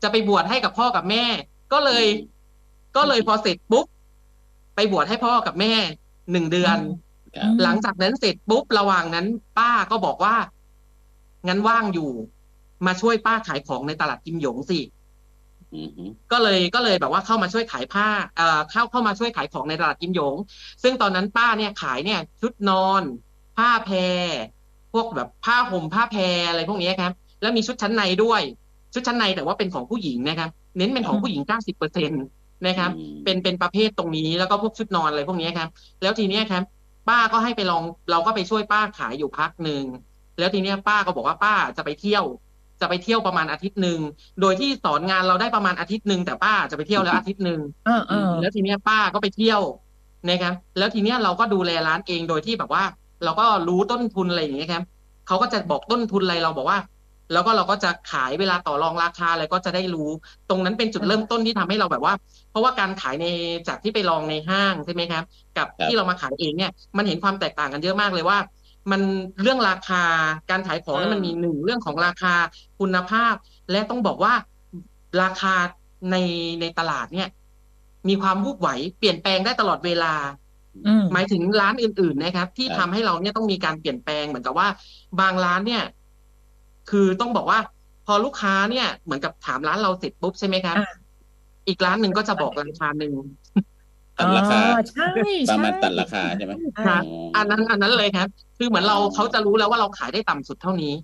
[0.03, 1.25] จะไปบวชให้กับพ่อกับแม่
[1.73, 2.05] ก็เลย
[2.97, 3.87] ก็เลยพอเสร็จปุ๊บ
[4.77, 5.73] ไปบวชให้พ่อกับแม่
[6.33, 6.79] หนึ่งเดือน
[7.37, 9.27] ครับหลังจากนั้นเสร็จปุ๊บระหว่างนั้น
[9.59, 10.37] ป้าก็บอกว่า
[11.49, 12.11] งั้นว่างอยู่
[12.87, 15.02] มาช่วยป้าขายของในตลาดกิมหยงสิอืมฮึ
[16.33, 20.35] ก็เลยก็เลยแบบว่าเข้ามาช่วยขายผ้าเอ่อเข้าเข้ามาช่วยขายของในตลาดกิมหยง
[20.83, 23.03] ซึ่งตอนนั้นป้าเนี่ยขายเนี่ยชุดนอน
[23.57, 23.97] ผ้าแพร
[24.93, 28.43] พวกแบบผ้าห่มผ้าแพรอะไรพวกนี้ครับ แล้วมีชุดชั้นในด้วย
[28.95, 32.17] ชุดชั้นในแต่ว่าเป็นของผู้หญิงนะครับ เน้นเป็นของผู้หญิงเก้าสิบเปอร์เซ็นต
[32.67, 35.69] นะครับอืมเป็นเป็นประเภทตรงนี้แล้วก็พวกชุดนอนอะไรพวกนี้ครับ
[36.03, 36.63] แล้วทีเนี้ยครับ
[37.09, 39.85] ป้าก็ให้ไปลองเราก็ไปช่วยป้าขายอยู่พักหนึ่ง
[40.39, 42.25] แล้วทีเนี้ยป้าก็บอกว่าป้าจะไปเที่ยว
[42.81, 43.99] จะไปเที่ยวประมาณอาทิตย์หนึ่ง
[44.41, 49.61] โดยที่สอนงานเราได้ประมาณอาทิตย์หนึ่งแต่ป้าจะไปเที่ยวแล้วอาทิตย์หนึ่งเออเออแล้วทีเนี้ยป้าก็ไปเที่ยว
[50.29, 52.85] นะครับแล้วทีเนี้ยเราก็ดูแลร้านเองโดยที่แบบว่า
[53.25, 54.85] เราก็รู้ต้นทุนอะไรอย่างเงี้ยครับ
[55.27, 56.79] เขาก็จะบอกต้นทุนอะไรเราบอกว่า
[57.33, 60.09] แล้วก็เราก็จะขายเวลาต่อรองราคาอะไรก็จะได้รู้
[60.49, 62.15] ตรงนั้นเป็นจุดเริ่มต้นที่ทำให้เราแบบว่า
[62.51, 63.27] เพราะว่าการขายใน
[63.69, 65.25] จากที่ไปลองในห้างใช่ไหมครับ
[65.57, 68.39] กับครับที่เรามาขายเองเนี่ยมันเห็นความแตกต่างกันเยอะมากเลยว่า
[68.91, 69.01] มัน
[69.43, 70.03] เรื่องราคา
[70.51, 72.35] การขายของเนี่ยมันมีหนึ่งเรื่องของราคา
[72.81, 73.35] คุณภาพ
[73.71, 74.35] และต้องบอกว่า
[75.23, 75.55] ราคา
[76.11, 76.17] ใน
[76.61, 77.29] ในตลาดเนี่ย
[78.09, 78.69] มีความวูบไหว
[78.99, 80.15] เปลี่ยนแปลงได้ตลอดเวลา
[80.87, 84.69] อืมหมายถึงร้านอื่น ๆ นะครับ ที่ครับทำให้เราเนี่ยต้องมีการเปลี่ยนแปลงเหมือนกับว่า
[85.21, 85.85] บางร้านเนี่ย
[86.91, 87.59] คือต้องบอกว่า
[88.07, 90.95] พอลูกค้าเนี่ยเหมือนกับถามร้านเราเสร็จปุ๊บใช่ไหมครับอ่า
[91.69, 93.13] อีกร้านหนึ่งก็จะบอกราคาหนึ่ง
[94.19, 95.07] ตัดราคาอ๋อใช่
[95.51, 96.53] ประมาณใช่ตัดราคาใช่ไหม
[96.85, 100.95] ใช่อ๋ออันนั้นอันนั้นเลยครับ คือเหมือนเราเขาจะรู้แล้วว่าเราขายได้ต่ำสุดเท่านี้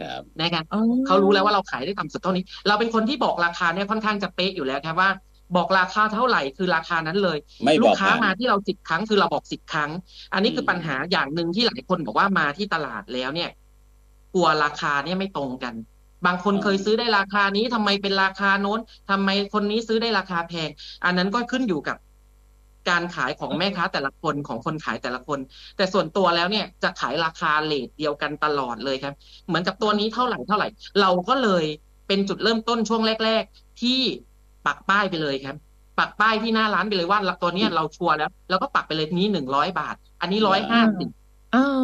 [0.00, 5.10] ครับนะครับอ๋อเขารู้แล้วว่าเราขายได้ต่ำสุดเท่านี้ เราเป็นคนที่บอกราคาเนี่ยค่อนข้างจะเป๊ะอยู่แล้วครับว่า
[5.56, 9.90] บอกราคาเท่าไหร่คือราคานั้นเลยไม่ลูบอกกค้าผ่านมาที่เราสิบครั้งคือเราบอกสิบครั้ง
[10.34, 13.50] อันนี้คือมปัญหาอย่างหนึ่งที่หลายคนบอกว่ามาที่ตลาดแล้วเนี่ย
[14.34, 15.74] กลัวราคาเนี่ยไม่ตรงกัน
[16.26, 20.70] บางคนเคยซื้อได้ราคานี้ทำไมเป็นราคาโน้นทำไมคนนี้ซื้อได้ราคาแพง
[21.04, 21.96] อันนั้นก็ขึ้นอยู่กับ
[22.88, 25.38] การขายของแม่ค้าแต่ละคนของคนขายแต่ละคน
[25.76, 29.14] แต่ส่วนตัวแล้วเนี่ยจะขายราคาเลทเดียวกันตลอดเลยครับ
[29.46, 30.68] เหมือนกับตัวนี้เท่าไหร่เท่าไหร่
[31.00, 31.64] เราก็เลย
[32.08, 34.00] เป็นจุดเริ่มต้นช่วงแรก ๆ ที่
[34.66, 35.56] ปักป้ายไปเลยครับ
[35.98, 41.08] ปักป้ายที่หน้าร้านไปเลยว่าตัวเนี้ยเราชัวร์แล้วเราก็ปักไปเลยนี้หนึ่งร้อยบาท อันนี้ร้อยห้าสิบ
[41.54, 41.82] อ๋อ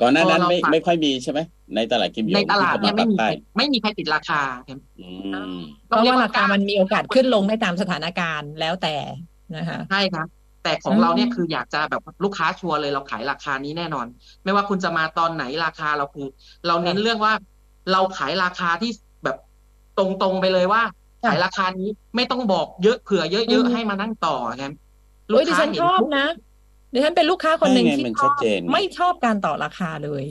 [0.00, 1.40] ก่อนหน้านั้นพอเราไม่ปักไม่ค่อยมีใช่ไหม
[1.76, 5.08] ในตลาดกิมหยงในตลาดเนี่ยไม่มีที่ใครขาปักป้ายไม่มีใครติดราคาครับอื
[5.56, 8.96] มเพราะว่าราคามันมีโอกาสขึ้นลงได้ตามสถานการณ์แล้วแต่
[9.54, 10.26] นะคะใช่ครับ
[10.62, 14.06] แต่ของอืมเราเนี่ยคืออยากจะแบบลูกค้าชัวร์เลยเราขายราคานี้แน่นอน
[14.44, 16.24] ไม่ว่าคุณจะมาตอนไหนราคาเราคือ
[16.66, 17.32] เราเน้นเรื่องว่า
[17.90, 18.88] เราขายราคาที่
[19.24, 19.36] แบบ
[19.94, 20.82] ตรงๆไปเลยว่า
[21.22, 21.84] ค่ะขายราคานี้
[22.16, 24.30] ไม่ต้องบอกเยอะเผื่อเยอือะมๆให้มานั่งต่อ
[24.60, 24.72] ครับ
[25.32, 26.20] ลูโอ้กยดิค้าฉันเห็ชนอบปุ๊บนะ
[26.92, 30.24] ดิฉันเป็นลูกค้าคนหนึ่งใช่ไงที่มันชชัอดบเจนไงไม่ชอบการต่อราคาเลย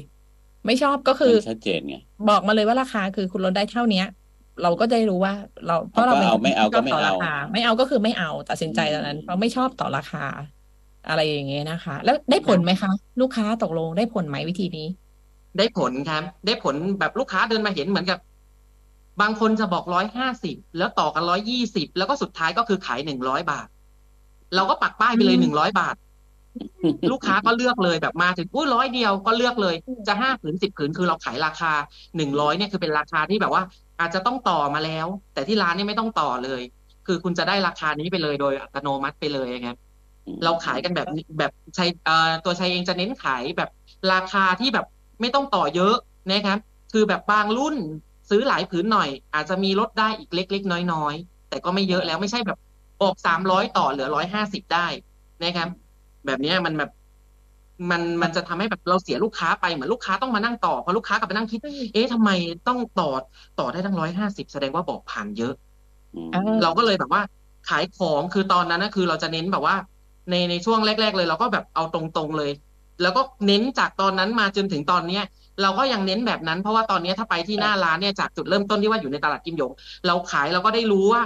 [0.65, 1.95] ไม่ชอบก็คือมันชัดเจนไง
[2.27, 4.03] บอกมาเลยว่าราคาคือคุณลดได้เท่าเนี้ย
[4.61, 5.33] เราก็จะได้รู้ว่า
[5.65, 10.19] เราเพเอาราะเราก็เป็นเอาคนไม่ที่เอาชก็อบไม่ต่อราเอาคาไม่เอาก็คือไม่เอาตัดสินใจอืตอนนั้นมเพราะไม่ชอบต่อราคา
[11.05, 12.89] อะไรอย่างเงี้ยนะคะ แล้วได้ผลไหมคะ
[13.19, 14.81] ลูกค้าตกลงได้ผลไหมวิธีนี้
[15.57, 18.19] ได้ผลครับ ได้ผลแบบลูกค้าเดินมาเห็นเหมือนกับ
[19.21, 23.67] บางคนจะบอกร้อยห้าสิบแล้วต่อกันร้อยยี่สิบแล้วก็สุดท้ายก็คือขายหนึ่งร้อยบาท
[24.55, 25.95] เราก็ปักป้ายไปเลยอืหมนึ่งร้อยบาท
[27.11, 29.75] ลูกค้าก็เลือกเลยแบบมาถึงอุ้ยร้อยเดียวก็เลือกเลย
[30.07, 31.71] จะห้าผืนสิบผืนคือเราขายราคา
[32.17, 33.63] หนึ่งร้อยเนี่ยคือเป็นราคาที่แบบว่า
[33.99, 36.61] อาจจะต้องต่อมาแล้ว แต่ที่ร้านนี่ไม่ต้องต่อเลย
[37.07, 39.77] คือคุณจะได้ราคานี้ไปเลยโดยอัตโนมัติไปเลยครับ
[40.43, 41.07] เราขายกันแบบ
[41.39, 43.69] แบบใชัยเอ่อตัวชัยเองจะเน้นขายแบบ
[44.13, 44.85] ราคาที่แบบ
[45.21, 45.95] ไม่ต้องต่อเยอะ
[46.31, 46.59] นะครับ
[46.93, 47.75] คือแบบบางรุ่น
[48.29, 52.57] ซื้อหลายผืนหน่อย อาจจะมีลดได้อีกเล็ก ๆ น้อยๆแต่ก็ไม่เยอะแล้วไม่ใช่แบบ
[53.01, 54.87] ออกสามร้อยต่อเหลือร้อยห้าสิบได้
[55.43, 55.69] นะครับ
[56.27, 56.89] แบบเนี้ยมันแบบ
[57.91, 61.59] มันมันจะทำให้แบบเราเสียลูกค้าไปเหมือนลูกค้าต้องมานั่งต่อพอลูกค้ากลับไปนั่งคิด
[61.93, 62.29] เอ๊ะทำไม
[62.67, 63.09] ต้องต่อ
[63.55, 65.53] ต่อได้ทั้งร้อยห้าสิบแสดงว่าบอกผ่านเยอะ
[66.13, 67.21] อืมอ่าเราก็เลยแบบว่า
[67.69, 69.75] ขายของคือตอนนั้นนะคือเราจะเน้นแบบว่า
[70.29, 72.51] ในในช่วงแรก ๆ เลย เราก็แบบเอาตรงๆเลย
[73.01, 75.23] แล้วก็เน้นจากตอนนั้นมาจนถึงตอนเนี้ย
[75.61, 79.71] เราก็ยังเน้นแบบนั้นเพราะว่าตอนเนี้ยถ้าไปที่หน้าร้านเนี่ยจากจุดเริ่มต้นที่ว่าอยู่ในตลาดกิมหยง
[80.07, 81.21] เราขายเราก็ได้รู้ว่า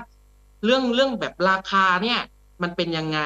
[0.65, 2.19] เรื่องเรื่องแบบราคาเนี่ย
[2.63, 3.19] มันเป็นยังไง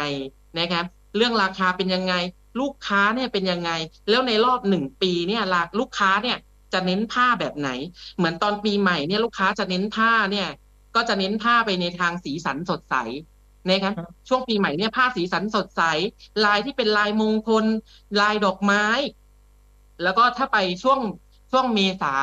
[0.58, 2.14] นะครับ เรื่องราคาเป็นยังไง
[2.60, 3.72] ลูกค้าเนี่ยเป็นยังไง
[4.10, 6.38] แล้วในรอบหนึ่งปีเนี่ยราลูกค้าเนี่ย
[6.74, 7.70] จะเน้นผ้าแบบไหน
[8.18, 10.48] เหมือนตอนปีใหม่เนี่ยลูกค้าจะเน้นผ้าเนี่ย
[10.96, 12.96] ก็จะเน้นผ้าไปในทางสีสันสดใส
[13.70, 15.82] นะครับครับช่วงปีใหม่เนี่ยผ้าสีสันสดใส
[16.46, 17.66] ลายที่เป็นลายมงคล
[18.22, 18.86] ลายดอกไม้
[20.04, 21.00] แล้วก็ถ้าไปช่วง
[21.52, 22.16] ช่วงเมษา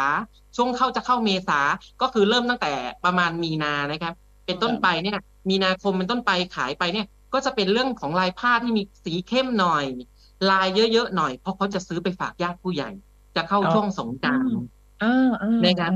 [0.57, 1.61] ช่วงเข้าจะเข้าเมษา
[2.01, 2.73] ก็คือเริ่มตั้งแต่
[3.05, 4.15] ประมาณมีนานะครับ
[4.47, 5.19] เป็นต้นไปเนี่ย
[5.51, 9.85] มีนาคมเป็นต้นไปขายไปเนี่ย ก็จะเป็นเรื่องของลายผ้าที่มีสีเข้มหน่อย
[10.51, 12.91] ลายเยอะๆหน่อย เพราะเขาจะซื้อไปฝากญาติผู้ใหญ่
[13.37, 14.57] จะเข้าอ๋อช่วงสงกรานต์
[15.03, 15.93] อ่าอ่านะครับ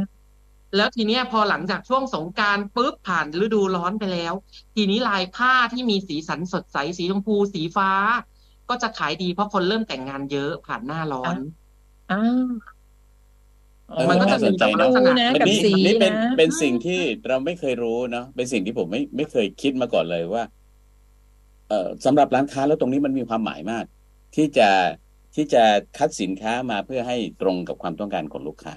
[0.76, 4.34] แล้วทีเนี้ยพอหลังจากช่วงสงกรารปุ๊บผ่านฤดูร้อนไปแล้ว
[4.74, 7.90] ทีนี้ลายผ้าที่มีสีสันสดใสสีชมพูสีฟ้า
[8.68, 11.36] ก็จะขายดีเพราะคนเริ่มแต่งงานเยอะผ่านหน้าร้อน
[12.10, 12.16] อ่า
[13.94, 20.65] เออมันก็จะน่าสมีนใจแบบลัเนาะกษณะนะอันกับนี้สีนี่เป็นนะเป็นสิ่งที่เราไม่เคยรู้เนาะเป็นสิ่งที่ผมไม่ไม่เคยคิดมาก่อนเลยว่าเอ่อ
[22.04, 23.84] สำหรับร้านค้าแล้วตรงนี้มันมีความหมายมาก
[24.34, 24.62] ที่จะ
[25.34, 25.58] ที่จะ
[25.94, 28.74] คัดสินค้ามาเพื่อให้ตรงกับความต้องการของลูกค้า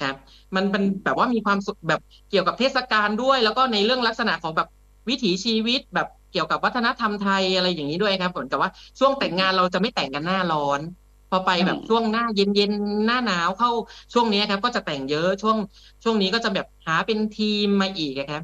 [0.00, 0.16] ครับ
[0.56, 4.68] มันเป็นแบบว่ามีความสุขแบบเกี่ยวกับเทศกาลด้วย แล้วก็ในเรื่องลักษณะของแบบ
[5.08, 10.80] วิถีชีวิตแบบเกี่ยวกับวัฒนธรรมไทยอะไรอย่างนี้ด้วยครับเหมือนกับว่าช่วงแต่งงานเราจะไม่แต่งกันหน้าร้อน
[11.28, 13.70] พอไปแบบอืมช่วงหน้าเย็นๆหน้าหนาวเข้า
[14.12, 15.56] ช่วงนี้ครับ ก็จะแต่งเยอะช่วง
[16.04, 18.42] ช่วงนี้ก็จะแบบหาเป็นทีมมาอีกอะครับ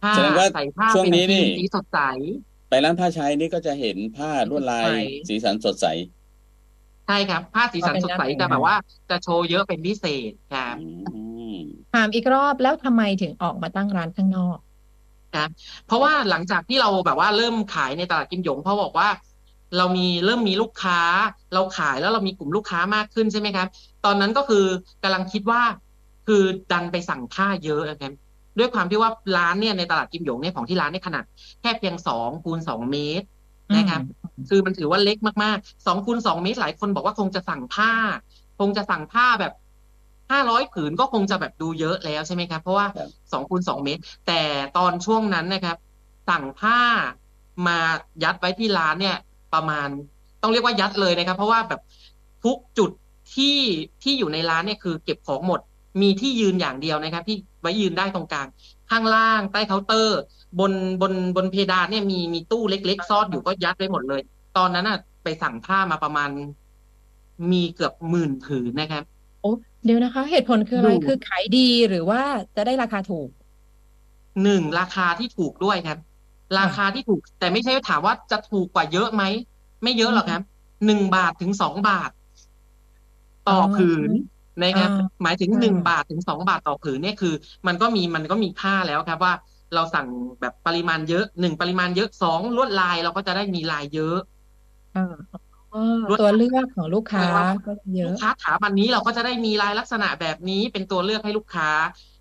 [0.00, 1.96] ผ้าแสดงว่าใส่ผ้าช่วงเป็นนี้ทีนี่มสีสดใส
[2.70, 5.86] ไปร้านผ้าใช้นี่ก็จะเห็นผ้าลวดลายสดใสสีสันสดใส
[7.06, 8.76] ใช่ครับ ผ้าสีสันก็เป็นสดใสหน้าแต่งจะแบบว่า
[9.10, 11.20] จะโชว์เยอะเป็นพิเศษครับอื
[11.52, 11.56] ม
[11.94, 14.58] ถามอีกรอบแล้วทำไมถึงออกมาตั้งร้านข้างนอก
[15.86, 19.08] เพราะว่าหลังจากที่เราแบบว่าเริ่มขายในตลาดกิมหยงเพราะบอกว่า
[19.76, 21.00] เรามีเริ่มมีลูกค้า
[21.54, 23.68] เราขายแล้วเรามีกลุ่มลูกค้ามากขึ้นใช่ไหมครับ
[24.04, 24.64] ตอนนั้นก็คือ
[25.02, 25.62] กำลังคิดว่า
[26.26, 28.12] คือดันไปสั่งผ้าเยอะนะครับ
[28.60, 31.24] ด้วยความที่ว่าร้านเนี่ยในตลาดกิมหยงเนี่ยของที่ร้านเนี่ยขนาด
[31.60, 33.26] แค่เพียงสองคูณสองเมตร
[33.76, 34.02] นะครับ
[34.48, 37.92] คือมันถือว่าเล็กมากๆสองคูณสองเมตรหลายคนบอกว่าคงจะสั่งผ้า
[38.60, 39.52] คงจะสั่งผ้าแบบ
[40.32, 44.42] ห้าร้อยผืนก็คงจะแบบดูเยอะแล้วใช่ไหมครับ เพราะว่าครับสองคูณสองเมตร แต่
[44.76, 45.76] ตอนช่วงนั้นนะครับ
[46.28, 46.78] สั่งผ้า
[47.66, 47.78] มา
[48.24, 49.16] ยัดไว้ที่ร้านเนี่ย
[49.54, 49.88] ประมาณ
[50.42, 51.80] ต้องเรียกว่ายัดเลยนะครับ เพราะว่าแบบ
[52.44, 52.90] ทุกจุด
[53.34, 53.58] ที่
[54.02, 55.60] ที่อยู่ในร้านเนี่ยคือเก็บของหมด
[56.00, 58.46] มีที่ยืนอย่างเดียวนะครับ ที่ไว้ยืนได้ตรงกลาง
[58.90, 60.18] ข้างล่างใต้เคาน์เตอร์
[60.58, 64.20] บนบนบนเพดานเนี่ยมีมีตู้เล็ก ๆ ซ่อนอยู่ก็ยัดไว้หมดเลย
[64.56, 66.30] ตอนนั้นอะ ไปสั่งผ้ามาประมาณ
[67.52, 69.02] มีเกือบหมื่นผืนนะครับ
[69.42, 69.50] โอ้
[69.84, 72.22] เดี๋ยวนะคะ เหตุผลคืออะไรดูคือขายดีหรือว่า
[72.56, 73.28] จะได้ราคาถูก
[74.42, 75.98] หนึ่งราคาที่ถูกด้วยครับ
[76.58, 79.22] ราคาที่ถูก แต่ไม่ใช่ถามว่าจะถูกกว่าเยอะไหม
[79.82, 80.42] ไม่เยอะหรอกครับ
[80.86, 82.10] หนึ่งบาทถึงสองบาท
[83.48, 84.10] ต่อออผืน
[84.62, 87.34] นะครับอ่าหมายถึงอ่าหนึ่งบาทถึงสองบาทต่อผืนเนี่ยคือ
[87.66, 89.32] มันก็มีมันก็มีค่าแล้วครับว่า
[89.74, 90.06] เราสั่ง
[90.40, 94.16] แบบปริมาณเยอะหนึ่งปริมาณเยอะสองลวดลายเราก็จะได้มีลายเยอะ
[94.94, 95.00] อ่า
[95.72, 101.66] อ๋อลวดตัวเลือกของลูกค้าแปลว่าก็จะเยลูอะกค้าถามอันนี้เราก็จะได้มีลายลักษณะแบบนี้เป็นตัวเลือกให้ลูกค้า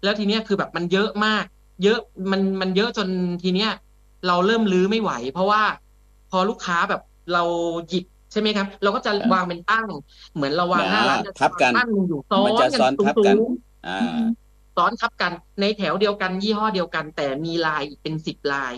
[0.01, 1.43] แล้วทีเนี้ยคือแบบมันเยอะมาก
[1.83, 1.97] เยอะ
[2.31, 3.09] มันมันเยอะจน
[3.41, 3.69] ทีเนี้ย
[4.25, 5.63] เราเริ่มลื้อไม่ไหว เพราะว่า
[6.29, 7.39] พอลูกค้าแบบเรา
[7.87, 9.87] หยิบ ใช่ไหมครับ เราก็จะครับวางเป็นตั้ง
[10.35, 13.39] เหมือนเราวางหน้าร้านจะทับกันตั้งอยู่ซ้อมันนจะกันซ้อนทับสูกันง
[13.87, 18.73] อ่าๆซ้อนทับกันในแถวเดียวกันยี่ห้อเดียวกัน แต่มีลายอีกเป็นสิบลาย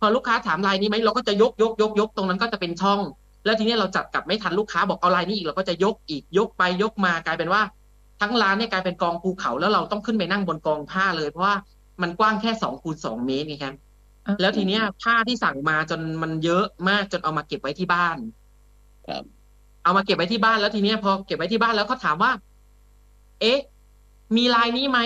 [0.00, 3.00] พอลูกค้าถามลายนี้ไหมเราก็จะยกยกยกยกตรงนั้นก็จะเป็นช่อง
[3.44, 7.62] แล้วทีนี้เราจัดกลับไม่ทันลูกค้าบอกเอาลายนี้อีกเราก็จะยกอีกยกไปยกมากลายเป็นว่า
[8.20, 11.56] ทั้งร้านเนี่ยกลายเป็นกองภูเขาแล้วเราต้องขึ้นไปนั่งบนกองผ้าเลยเพราะว่า
[12.02, 13.74] มันกว้างแค่สองคูณสองเมตรไงครับ
[14.26, 18.16] อะแล้วทีเนี้ยผ้าที่สั่งมาจนมันเยอะมากจนเอามาเก็บไว้ที่บ้าน
[19.08, 19.22] ครับ
[19.82, 22.30] เอามาเก็บไว้ที่บ้านแล้วทีเนี้ยพอเก็บไว้ที่บ้านแล้วเขาถามว่า
[23.40, 23.58] เอ๊ะ
[24.36, 24.98] มีลายนี้ไหม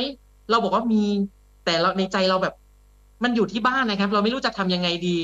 [0.50, 1.04] เราบอกว่ามี
[1.64, 2.54] แต่เราในใจเราแบบ
[3.24, 5.16] มันอยู่ที่บ้านนะครับ เราไม่รู้จะทำยังไงดี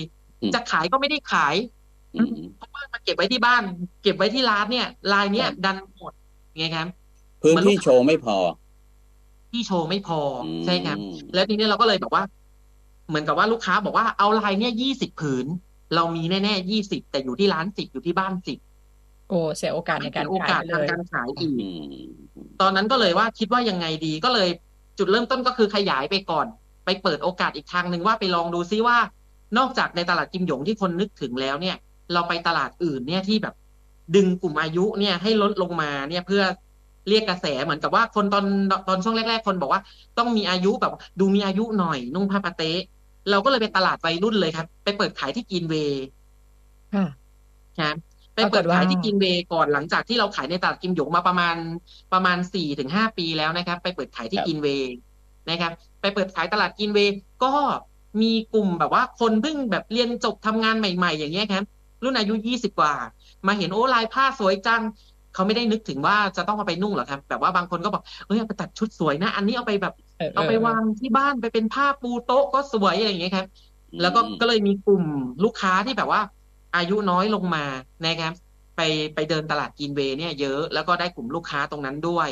[0.43, 1.55] อืมจะขายก็ไม่ได้ขาย
[2.15, 3.63] อืมเพราะว่ามาเก็บไว้ที่บ้าน
[4.03, 6.13] เก็บไว้ที่ร้านเนี่ย ลายเนี้ยครับดันหมด
[6.59, 6.87] ไงครับ
[7.43, 8.37] พื้นเหมือนลูที่กโชว์ไม่พอ
[9.53, 10.99] ที่โชว์ไม่พออมใช่ครับ
[11.35, 12.25] แล้วทีนี้เราก็เลยบอกว่า
[13.09, 15.47] เหมือนกับว่าลูกค้าบอกว่าเอาลายเนี่ยยี่สิบผืน
[15.95, 18.59] เรามีแน่ๆยี่สิบแต่อยู่ที่ร้านสิบอยู่ที่บ้านสิบ
[19.29, 24.49] โอ้เสียโอกาสในการโอขายกาสไปทางเลยการขายอีกอืมตอนนั้นก็เลยว่าคิดว่ายังไงดีก็เลย
[24.99, 26.47] จุดเริ่มต้นก็คือขยายไปก่อน
[26.85, 28.99] ไปเปิดโอกาสอีกทางหนึ่งว่าไปลองดูซิว่า
[29.59, 31.77] นอกจากในตลาดกิมหยงที่คนนึกถึงแล้วเนี่ย
[32.13, 33.55] เราไปตลาดอื่นเนี่ยที่แบบ
[34.17, 36.43] ดึงกลุ่มอายุเนี่ยให้ลดลงมาเนี่ยเพื่อ
[37.09, 38.45] เรียกกระแสเหมือนกับว่าคนตอน
[38.89, 39.83] ตอนช่วงแรก ๆ คนบอกว่า
[40.19, 42.81] ต้องมีอายุแบบ ดูมีอายุหน่อยนุ่งผ้าปาเต๊ะ
[43.31, 46.05] เราก็เลยไปตลาดวัยรุ่นเลยครับ ไปเปิดขายที่กินเวย์
[46.95, 47.07] ค่ะ
[47.81, 47.97] ครับ
[48.35, 51.57] ไปเปิดขายที่กินเวย์ก่อนหลังจากที่เราขายในตลาดกิมหยงมาประมาณ
[52.13, 54.93] ประมาณสี่ถึงห้าปีแล้วนะครับ ไปเปิดขายที่กินเวย์
[55.51, 57.13] นะครับ ไปเปิดขายตลาดกินเวย์
[57.45, 57.53] ก็
[58.23, 61.65] มีกลุ่มแบบว่าคนเพิ่งแบบเรียนจบทำงานใหม่ ๆ อย่างเงี้ยครับ
[62.05, 62.93] รุ่นอายุยี่สิบกว่า
[63.47, 64.83] มาเห็นโอ้ลายผ้าสวยจัง
[65.35, 73.46] เขาไม่ได้นึกถึงว่าจะต้องเอาไปนุ่งหรอกครับ แบบว่าบางคนก็บอกเอ้ยเอาไปตัดชุดสวยนะ อันนี้เอาไปแบบ เออเอาไปวางที่บ้านไปเป็นผ้าปูโต๊ะก็สวยอะไรอย่างเงี้ยครับ
[74.00, 75.05] แล้วก็ก็เลยมีกลุ่ม
[75.44, 76.20] ลูกค้าที่แบบว่า
[76.77, 77.64] อายุน้อยลงมา
[78.07, 78.33] นะครับ
[78.77, 78.81] ไป
[79.14, 82.29] ไปเดินตลาดกินเวย์เนี่ยเยอะแล้วก็ได้กลุ่มลูกค้าตรงนั้นด้วย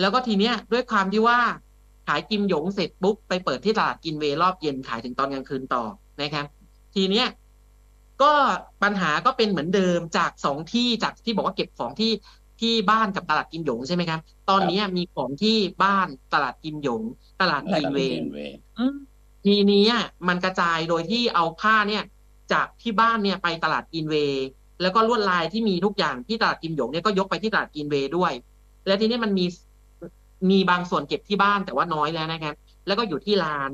[0.00, 1.38] แล้วก็ทีเนี้ยด้วยความที่ว่า
[2.06, 5.84] ขายกิมหยงเสร็จปุ๊บไปเปิดที่ตลาดกินเวย์รอบเย็นขายถึงตอนกลางคืนต่อ
[6.22, 6.46] นะครับ
[6.94, 7.26] ทีเนี้ย
[8.22, 8.32] ก็
[8.82, 12.10] ปัญหาก็เป็นเหมือนเดิมจากสองที่จากที่บอกว่าเก็บของที่
[12.60, 17.02] ที่บ้านกับตลาดกิมหยงใช่ไหมครับ ตอนนี้มีของที่บ้านตลาดกิมหยง
[17.40, 18.94] ตลาดตกินลาดเวกิย์นเวย์อืม
[19.44, 22.04] ทีนี้อะมันกระจายโดยที่เอาผ้าเนี่ย
[22.52, 24.44] จากที่บ้านเนี่ยไปตลาดกินเวย์
[24.82, 28.32] แล้วก็ลวดลายที่มีทุกอย่างที่ตลาดกิมหยงเนี่ยก็ยกไปที่ตลาดกินเวย์ด้วย
[28.86, 29.46] แล้วทีนี้มันมี
[30.50, 32.54] มีบางส่วนเก็บที่บ้านแต่ว่าน้อยแล้วนะครับ
[32.86, 33.72] แล้วก็อยู่ที่ร้าน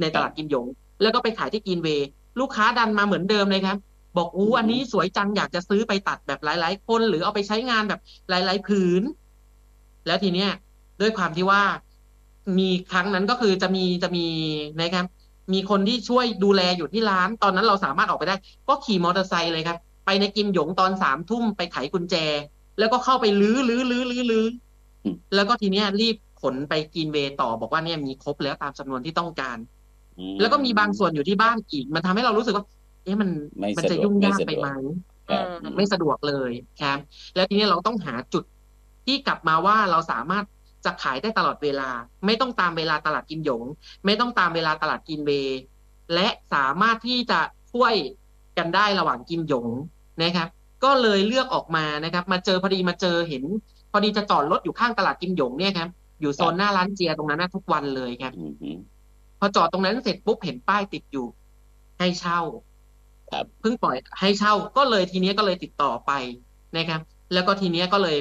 [0.00, 0.66] ในตลาดกิมหยง
[1.02, 2.06] แล้วก็ไปขายที่กินเวย์
[2.40, 3.76] ลูกค้าดันมาเหมือนเดิมเลยครับ
[4.16, 8.00] บอกอู้อันนี้สวยจังอยากจะซื้อไปตัดแบบหลาย ๆ คน หรือเอาไปใช้งานแบบ
[8.30, 9.02] หลาย ๆ ผืน
[10.06, 10.50] แล้วทีเนี้ย
[11.00, 11.62] ด้วยความที่ว่า
[12.58, 14.26] มีครั้งนั้นก็คือจะมีจะมี
[14.80, 15.06] นะครับ
[15.52, 18.36] มีคนที่ช่วยดูแลอยู่ที่ร้าน ตอนนั้นเราสามารถออกไปได้
[18.68, 22.14] ก็ขี่มอเตอร์ไซค์เลยครับ ไปในกิมหยงตอนสามทุ่มไปไขกุญแจ
[22.78, 24.46] แล้วก็เข้าไปลื้อลื้อลื้อลื้อลื้อ
[25.04, 29.58] อมแล้วก็ทีเนี้ยรีบขนไปกินเวย์ต่อบอกว่าเนี่ยมีครบแล้วตามจำนวนที่ต้องการ
[30.18, 32.64] อืแล้วก็มีบางส่วนอยู่ที่บ้านอีก มันทำให้เรารู้สึกว่า
[33.04, 34.68] เอ๊ะมันไม่มันสะจะดวกยุ่งไม่ยากสะไปดวกไหม
[35.30, 36.98] ครับอืมไม่สะดวกเลยครับ
[37.34, 38.44] แล้วทีนี้เราต้องหาจุด
[39.06, 40.44] ที่กลับมาว่าเราสามารถ
[40.84, 41.90] จะขายได้ตลอดเวลา
[42.26, 43.62] ไม่ต้องตามเวลาตลาดกิมหยง
[44.04, 45.58] ไม่ต้องตามเวลาตลาดกินเวย์
[46.14, 47.40] และสามารถที่จะ
[47.72, 47.94] ช่วย
[48.58, 49.68] กันได้ระหว่างกิมหยง
[50.22, 50.48] นะครับ
[50.84, 53.44] ก็เลยเลือกออกมานะครับ มาเจอพอดีมาเจอเห็น
[53.92, 55.88] พอดีจะจอดรถอยู่ข้างตลาดกิมหยงเนี่ยครับ
[56.20, 58.70] อยู่โซนหน้าร้านเจียตรงนั้นนะทุกวันเลยครับอืมฮึ
[59.38, 61.26] พอจอดตรงนั้นเสร็จปุ๊บเห็นป้ายติดอยู่
[61.98, 62.40] ให้เช่า
[63.34, 66.12] ครับเพิ่งปล่อยให้เช่าก็เลยทีเนี้ยก็เลยติดต่อไป
[66.76, 67.00] นะครับ
[67.32, 68.18] แล้วก็ทีเนี้ยก็เลย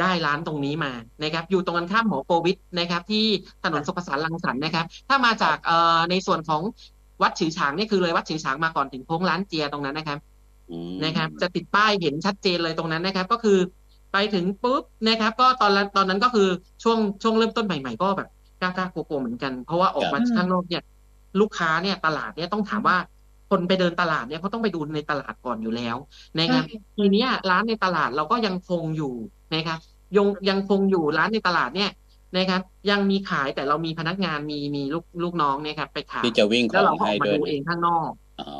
[0.00, 0.92] ได้ร้านตรงนี้มา
[1.22, 3.24] นะครับ อยู่ตรงกันข้ามหอโควิดนะครับ ที่
[3.64, 6.62] ถนนสุขสารลังสรรค์นะครับ ถ้ามาจากเอ่อในส่วนของ
[7.22, 10.18] วัดฉือฉางนี่คือเลยวัดฉือฉางมาก่อนถึงโค้งร้านเจียตรงนั้นนะครับ
[10.70, 13.58] อืมนะครับ จะติดป้ายเห็นชัดเจนเลยตรงนั้นนะครับ ก็คือ
[14.12, 16.48] ไปถึงปุ๊บนะครับ ก็ตอนนั้นตอนนั้นก็คือ
[16.82, 18.28] ช่วงช่วงเริ่มต้นใหม่ๆก็แบบ
[18.60, 20.82] กล้าๆกลัวๆเหมือนกัน เพราะว่าออกมาข้างนอกเนี่ย
[21.40, 22.96] ลูกค้าเนี่ยตลาดเนี่ยต้องถามว่า
[23.52, 25.96] คนไปเดินตลาดเนี่ยเขาต้องไปดูในตลาดก่อนอยู่แล้ว
[26.38, 26.64] นะครับ
[26.96, 29.14] ทีเนี้ยร้านในตลาดเราก็ยังคงอยู่
[29.54, 29.78] นะครับ
[30.16, 31.90] ยังยังคงอยู่ร้านในตลาดเนี่ย
[32.36, 32.60] นะครับ
[32.90, 38.10] ยังมีขายแต่เรามีพนักงานมีมีลูกลูกน้องเนี่ยครับไปขายที่จะวิ่งขแล้อวงเราก็อให้อกมาด้วยดูเองข้างนอก
[38.40, 38.52] อ๋อ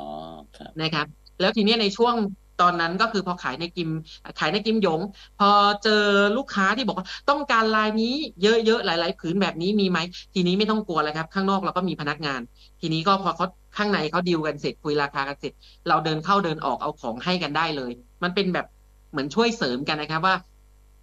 [0.56, 1.06] ครับนะครับ
[1.40, 2.14] แล้วทีเนี้ยในช่วง
[2.60, 3.90] ตอนนั้นก็คือพอขายในกิม
[4.38, 5.00] ขายในกิมหยง
[5.38, 5.50] พอ
[5.82, 6.04] เจอ
[6.36, 9.98] ลูกค้าที่บอกว่าต้องการลายนี้เยอะๆหลาย ๆ ผืนแบบนี้มีไหม
[10.34, 12.40] ทีนี้ไม่ต้องกลัวแล้วครับ ข้างนอกเราก็มีพนักงาน
[12.80, 15.52] ทีนี้ก็พอเขาข้างในเขาดีลกันเสร็จคุยราคากันเสร็จ
[15.88, 18.66] เราเดินเข้าเดินออกเอาของให้กันได้เลย มันเป็นแบบ
[19.10, 20.36] เหมือนช่วยเสริมกันนะครับว่า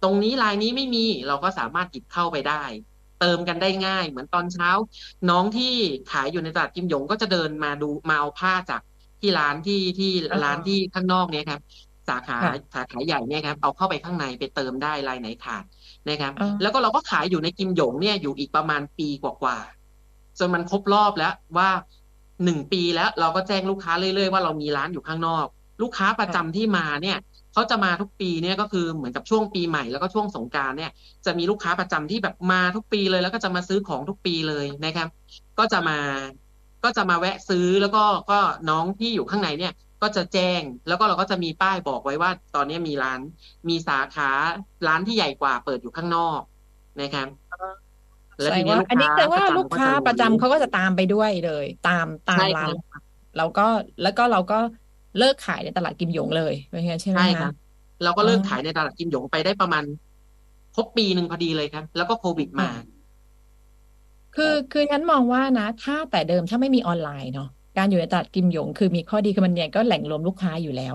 [0.02, 2.62] ตรงนี้ลายนี้ไม่มีเราก็สามารถหยิบเข้าไปได้
[3.20, 4.70] เติมกันได้ง่าย เหมือนตอนเช้า
[5.30, 5.72] น้องที่
[6.10, 8.82] ขายอยู่ในตลาดกิมหยงก็จะเดินมาดูมาเอาผ้าจาก
[9.20, 11.60] ที่ร้านที่ที่อ่าร้านที่ข้างนอกเนี่ยครับ
[12.08, 15.64] สาขาค่ะสาขาใหญ่เนี่ยครับเอาเข้าไปข้างในไปเติมได้รายไหนขาด
[16.08, 21.70] นะครับอ่าแล้วก็เราก็ขายอยู่ในกิมหยงเนี่ยอยู่อีกประมาณปีกว่าๆจนมันครบรอบแล้วว่า
[22.44, 25.46] หนึ่งปีแล้วเราก็แจ้งลูกค้าเรื่อยๆว่าเรามีร้านอยู่ข้างนอก
[25.82, 27.18] ลูกค้าประจำที่มาเนี่ย
[27.52, 30.90] เขาจะมาทุกปีเนี่ยก็คือเหมือนกับช่วงปีใหม่แล้วก็ช่วงสงกรานต์เนี่ย
[31.26, 35.08] จะมีลูกค้าประจำที่แบบมาทุกปีเลย แล้วก็จะมาซื้อของทุกปีเลยนะครับ
[35.58, 35.98] ก็จะมา
[36.84, 38.40] ก็จะมาแวะซื้อแล้วก็ก็
[38.70, 43.20] น้องที่อยู่ข้างในเนี่ยก็จะแจ้งแล้วก็เราก็จะมีป้ายบอกไว้ว่า ตอนนี้มีร้าน
[43.68, 44.30] มีสาขา
[44.86, 46.40] ร้านที่ใหญ่กว่าเปิดอยู่ข้างนอก
[47.00, 47.28] นะครับ
[48.42, 53.02] แสดงว่าอันนี้แสดงว่าลูกค้าประจำเขาก็จะตามไปด้วยเลย ตามตามใช่ร้าคนรับ
[53.36, 53.66] แล้วก็
[54.02, 54.58] แล้วก็เราก็
[55.18, 57.52] เลิกขายในตลาดกิมหยงเลยเป็นไงใช่ไหมใช่คคะรับ
[58.02, 59.84] เราก็เลิกอ๋อขายในตลาดกิมหยงไปได้ประมาณ
[60.74, 62.68] ครบปีหนึ่งพอดีเลยครับ แล้วก็โควิดมา
[64.40, 67.48] คือคือฉันมองว่านะ ถ้าแต่เดิมถ้าไม่มีออนไลน์เนาะ
[67.78, 70.94] การอยู่ในตลาดกิมหยง คือมีข้อดีคือมันเนี่ยก็แหล่งรวมลูกค้าอยู่แล้ว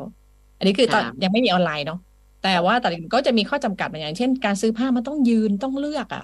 [0.57, 1.99] อันนี้คือตอนครับยังไม่มีออนไลน์เนาะ
[2.43, 6.23] แต่ว่าตลาดกิมก็จะมีข้อจำกัดบางอย่าง เช่น การซื้อผ้ามันต้องยืนต้องเลือกอะ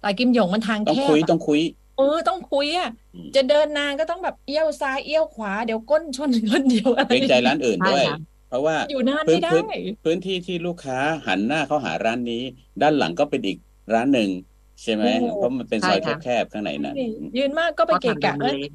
[0.00, 1.60] ตลาดกิมหยงมันทางต้องแคบคุยอะต้องคุย
[1.94, 9.64] เออต้องคุยอะอืมจะเดินนานก็ต้องแบบเอี้ยวซ้ายเอี้ยวขวาเดี๋ยวก้นชนคนเดียวอะไรเกรงใจร้านอื่นใช่ด้วยครับเพราะว่าอยู่นานพื้ไม่นได้พื้น
[10.04, 12.42] พื้นที่ที่ลูกค้าหันหน้าเข้าหาร้านนี้
[12.82, 13.58] ด้านหลังก็เป็นอีก
[13.94, 14.28] ร้านหนึ่ง
[14.82, 16.96] ใช่ไหมโอ้เพราะมันเป็นซใช่อยครับแคบๆข้างในนั้น
[17.36, 18.72] ยืนมากก็ไปเพราะเกะทางเดิกะนมันเอ้ยเล็ก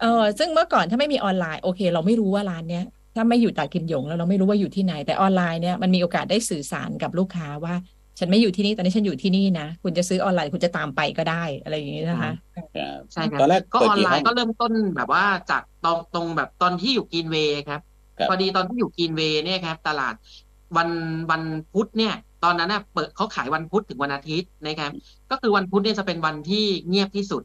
[0.00, 7.74] เออซึ่งเมื่อก่อนถ้าไม่มีออนไลน์โอเค เราไม่รู้ว่าร้านเนี้ยถ้าไม่อยู่ตลาดกิมหยงแล้วเราไม่รู้ว่าอยู่ที่ไหน แต่ออนไลน์เนี่ยมันมีโอกาสได้สื่อสารกับลูกค้าว่า
[8.18, 12.32] ฉันไม่อยู่ที่นี่ตอนนี้ฉันอยู่ที่นี่นะคุณจะซื้อออนไลน์คุณจะตามไปก็ได้อะไรอย่างนี้นะคะ
[12.76, 17.80] ครับใช่ครับตอนแรกก็เปิดออนกี่ไลห้องน์ก็เริ่มต้นแบบว่าจากตรงตรงแบบตอนที่อยู่กินเวย์ครับ
[18.18, 20.14] ครับ พอดีตอนที่อยู่กินเวย์เนี่ยครับ ตลาด
[20.76, 20.88] วัน
[21.30, 24.90] วันพุธเนี่ยต อนนั้นน่ะเปิดเขาขายวันพุธถึงวันอาทิตย์นะครับ
[25.30, 27.42] ก็คือวันพุธเนี่ยจะเป็นวันที่เงียบที่สุด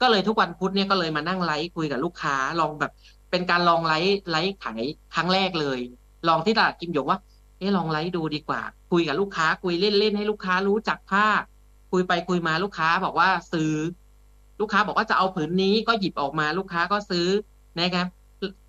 [0.00, 2.92] ก็เลยทุกวันพุธเนี่ยก็เลยมานั่งไลฟ์คุยกับลูกค้า ลองแบบ
[3.30, 4.82] เป็นการลอง live live ขาย
[5.14, 5.78] ครั้งแรกเลย
[6.28, 7.18] ลองที่ตลาดกิมหยงว่า
[7.58, 11.26] เออลองไลฟ์ดูดีกว่า คุยกับลูกค้า คุยเล่นๆให้ลูกค้ารู้จักผ้า
[11.92, 13.74] คุยไปคุยมาลูกค้าบอกว่าซื้อ
[14.60, 17.26] ลูกค้าบอกว่าจะเอาผืนนี้ก็หยิบออกมาลูกค้าก็ซื้อ
[17.80, 18.06] นะครับ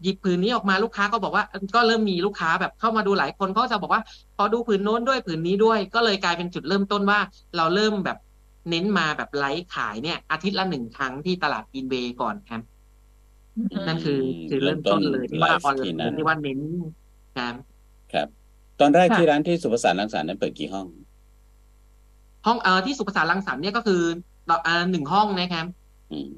[0.03, 1.43] หยิบผืนนี้ออกมาลูกค้าก็บอกว่า
[1.75, 4.01] ก็เริ่มมีลูกค้าแบบเข้ามาดูหลายคนเขาจะบอกว่า
[4.37, 7.19] ขอดูผืนโน้นด้วยผืนนี้ด้วย ก็เลยกลายเป็นจุดเริ่มต้นว่า
[7.57, 8.17] เราเริ่มแบบ
[8.69, 12.61] เน้นมาแบบไลฟ์ขายเนี่ย อาทิตย์ละหนึ่งครั้งที่ตลาดอินเวย์ก่อนครับ
[13.87, 16.59] นั่นคือคือเริ่มต้นเลยที่ว่าออนไลที่นั่นน์ที่ว่าเน้น
[17.37, 17.53] ครับ
[18.13, 18.27] ครับ
[18.79, 20.87] ตอนแรกค่ะที่ร้านที่สุภาษารังสรรค์นั้นเปิดกี่ห้อง
[22.45, 24.01] ห้องเอ่อที่สุภาษารังสรรค์เนี่ยก็คือ
[24.49, 25.65] ต่ออ่าหนึ่งห้องนะครับ
[26.11, 26.33] อืม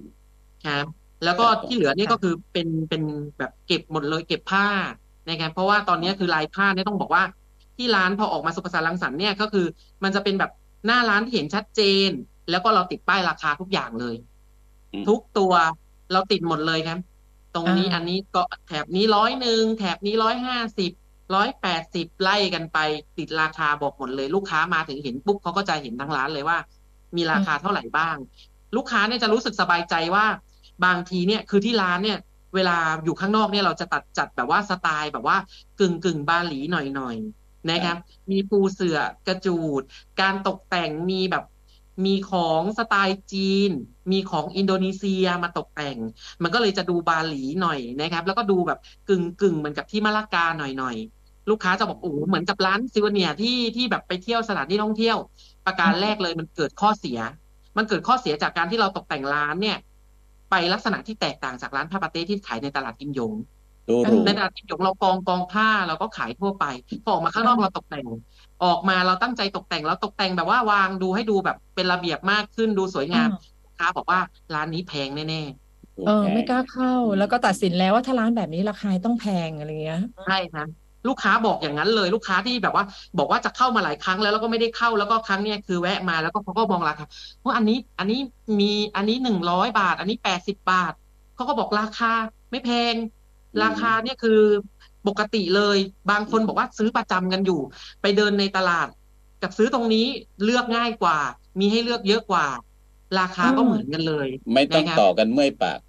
[0.66, 0.86] ครับ
[1.24, 3.04] แล้วก็ครับผมที่เหลือนี่ก็คือเป็นเป็น
[3.38, 4.68] แบบเก็บหมดเลยเก็บผ้า
[5.30, 7.24] นะครับเพราะว่าตอนนี้คือลายผ้าเนี่ยต้องบอกว่า
[7.78, 9.66] ที่ร้านพอออกมาสุภาษารังสรรค์เนี่ยก็คือ
[10.04, 10.52] มันจะเป็นแบบ
[10.86, 12.10] หน้าร้านที่เห็นชัดเจน
[12.50, 14.16] แล้วก็เราติดป้ายราคาทุกอย่างเลย
[14.94, 15.54] อืมทุกตัว
[16.12, 17.00] เราติดหมดเลยครับ
[17.56, 20.92] ตรงนี้อ่าอันนี้ก็แถบนี้ร้อยหนึ่งแถบนี้ร้อยห้าสิบ
[21.36, 22.78] ร้อยแปดสิบไล่กันไป
[23.18, 26.58] ติดราคาบอกหมดเลย ลูกค้ามาถึงเห็นปุ๊บเขาก็จะเห็นทั้งร้านเลยว่า
[27.16, 28.16] มีราคาเท่าไหร่บ้าง
[28.76, 30.26] ลูกค้าเนี่ยจะรู้สึกสบายใจว่า
[30.86, 32.20] บางทีเนี่ยคือที่ร้านเนี่ย
[32.56, 35.38] เวลาอยู่ข้างนอกเนี่ยเราจะตัดจัดแบบว่าสไตล์แบบว่า
[35.80, 37.98] กึ่งกึ่งบาหลีหน่อยๆนะครับ
[38.32, 39.82] มีปูเสื่อกระจูด
[40.22, 41.44] การตกแต่งมีแบบ
[42.06, 43.72] มีของสไตล์จีน
[44.12, 45.98] มีของอินโดนีเซียมาตกแต่ง
[46.44, 55.18] มันก็เลยจะดูบาหลีหน่อยนะครับ แล้วก็ดูแบบกึ่งกึ่งเหมือนกับที่มะละกาหน่อยๆลูกค้าจะบอกโอ้โหเหมือนกับร้านซิวเนียร์ที่ที่แบบไปเที่ยวสถานที่ท่องเที่ยว
[55.66, 57.20] ประการแรกเลยมันเกิดข้อเสีย
[57.78, 59.78] มันเกิดข้อเสียจากการที่เราตกแต่งร้านเนี่ย
[60.54, 63.34] ไปลักษณะที่แตกต่างจากร้านผ้าปาเต้ที่ขายในตลาดกิมหยง
[63.88, 66.64] ดูหรูในตลาดกิมหยงเรากองกองผ้าเราก็ขายทั่วไป
[67.04, 68.08] พอออกมาข้างนอกเราตกแต่ง
[68.62, 73.28] ออกมาเราตั้งใจตกแต่งเราตกแต่งแบบว่าวางดูให้ดูแบบเป็นระเบียบมากขึ้นดูสวยงาม
[73.64, 74.20] ลูกค้าบอกว่า
[74.54, 75.38] ร้านนี้แพงแน่
[76.04, 82.86] เออ ไม่กล้าเข้า แล้วก็ตัดสินแล้วว่าถ้าร้านแบบนี้ราคาต้องแพงอะไรเงี้ยๆใช่ครับ ลูกค้าบอกอย่างนั้นเลย ลูกค้าที่แบบว่า
[83.18, 87.06] บอกว่าจะเข้ามาหลายครั้งแล้วแล้วก็ไม่ได้เข้าแล้วก็ครั้งเนี้ยคือแวะมาแล้วก็เขาก็มองราคา
[87.46, 88.20] ว่าอันนี้อันนี้
[88.60, 90.94] มีอันนี้หนึ่งร้อยบาท อันนี้แปดสิบบาท
[91.36, 92.12] เขาก็บอกราคา
[92.52, 92.96] ไม่แพง
[93.64, 94.40] ราคาเนี่ยคือ
[95.08, 95.78] ปกติเลย
[96.12, 97.60] บางคนบอกว่าซื้อประจำกันอยู่
[98.02, 98.88] ไปเดินในตลาด
[99.42, 100.06] กับซื้อตรงนี้
[100.44, 101.18] เลือกง่ายกว่า
[101.60, 102.46] มีให้เลือกเยอะกว่า
[103.20, 105.80] ราคาก็อืมเหมือนกันเลย ไม่ต้องนะครับต่อกันเมื่อยปาก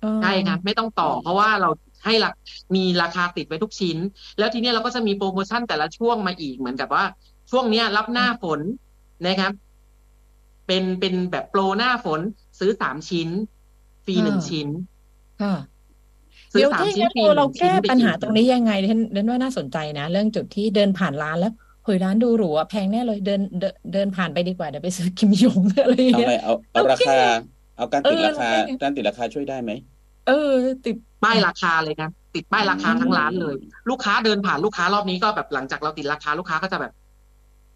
[0.00, 1.68] เออใช่ครับไม่ต้องต่อเพราะว่าเรา
[2.06, 2.30] ให้รา
[2.76, 3.98] มีราคาติดไว้ทุกชิ้น
[4.38, 7.04] แล้วทีเนี้ยเราก็จะมีโปรโมชั่นแต่ละช่วงมาอีกเหมือนกับว่า
[7.50, 8.60] ช่วงเนี้ยรับหน้าฝน
[9.26, 9.52] นะครับ
[10.66, 12.20] เป็นเป็นแบบโปรหน้าฝน
[12.58, 13.28] ซื้อสามชิ้น
[14.04, 14.68] ฟรีหนึ่งอ่าชิ้น
[15.42, 15.54] ค่ะ
[16.52, 21.52] ซื้อเดี๋ยวสามที่ชิ้นงั้นฟรีเราหเรานึ่งชิ้แก้นไปปัญกิหาตรงนี้ยังไงเรนเรนว่าน่าสนใจนะ เรื่องจุดที่เดินผ่านร้านแล้ว
[21.84, 27.18] เฮ้ยร้านดูหรูอะแพงแน่เลยเดินเดินเดินผ่านไปดีกว่าเดี๋ยวไปซื้อกิมยงอะไรอย่างเอาเงี้ยอะไรเอาเอาโอราเคคา
[27.76, 29.70] เอาการติดเออราคาเราแก้ไงการติดราคาช่วยได้ไหม
[30.26, 30.52] เออ
[30.86, 33.54] ติดป้ายราคาเลยนะติดป้ายราคาทั้งร้านเลย
[33.90, 36.92] ลูกค้าเดินผ่านลูกค้ารอบนี้ก็แบบหลังจากเราติดราคาลูกค้าก็จะแบบ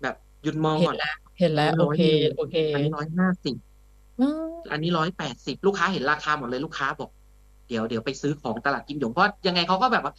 [0.02, 2.00] แบบหยุดมองเห็ก่อนนแล้วเห็นแล้วโอเค
[2.36, 3.56] โอเคอันนี้ร้อยห้าสิบ
[4.20, 7.10] อืมอันนี้ร้อยแปดสิบลูกค้าเห็นราคาหมดเลยลูกค้าบอก
[7.68, 10.14] เดี๋ยวเดี๋ยวไปซื้อของตลาดกิมหยงเพราะยังไงเขาก็แบบว่า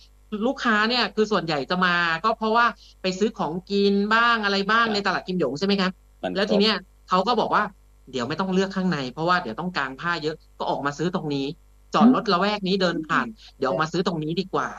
[0.47, 2.65] ลูกค้าเนี่ยคือส่วนใหญ่จะมาก็เพราะว่า
[3.01, 6.75] ไปซื้อของกินบ้างอะไรบ้างครับในตลาดกิมหยงใช่ไหมครับมันแล้วทีเนี้ย
[7.09, 7.63] เขาก็บอกว่า
[8.11, 11.45] เดี๋ยวไม่ต้องเลือกข้างใน เพราะว่าเดี๋ยวต้องกางผ้าเยอะก็ออกมาซื้อตรงนี้
[11.93, 13.27] จอดรถละแวกนี้เดินผ่าน
[13.57, 14.69] เดี๋ยวออกมาซื้อตรงนี้ดีกว่า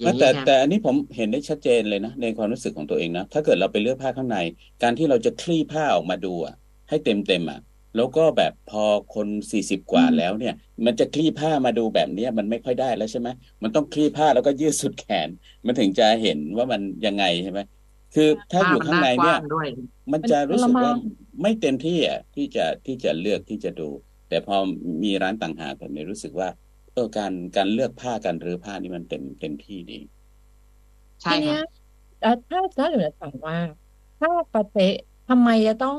[0.00, 4.38] อย่างนี้แต่ไงแต่อันนี้ผมเห็นได้ชัดเจนเลยนะในความรู้สึกของตัวเองนะถ้าเกิดเราไปเลือกผ้าข้างใน
[4.82, 6.54] การที่เราจะคลี่ผ้าออกมาดูอะ
[6.88, 7.60] ให้เต็มเต็มอะ
[7.96, 10.54] แล้วก็แบบพอคนสี่สิบกว่าอืมแล้วเนี่ย
[10.86, 13.28] มันจะคลี่ผ้ามาดูแบบเนี้ยมันไม่ค่อยได้แล้วใช่ไหม
[13.62, 15.28] มันต้องคลี่ผ้าแล้วก็ยืดสุดแขน
[15.66, 17.60] มันถึงจะเห็นว่ามันยังไงใช่ไหม
[18.14, 19.66] คือถ้าผ้าอยู่มันข้างในหน้ากเนี่ว้ายงด้วย
[20.12, 20.96] มันจะรู้สึกว่ามันทรมาน
[21.42, 23.88] ไม่เต็มที่อะที่จะที่จะเลือกที่จะดู
[24.28, 24.56] แต่พอ
[25.04, 26.48] มีร้านต่างหากแบบนี้รู้สึกว่า
[26.92, 29.94] เออการการเลือกผ้าการรื้อผ้านี่มันเต็มเต็มที่ดี
[31.22, 31.66] ใช่ทีคเนี้รัยบ
[32.18, 33.56] เอ่อถ้าถ้าหนูจะถามว่า
[34.18, 34.84] ผ้าปาเตะ
[35.26, 35.98] ทำไมจะต้อง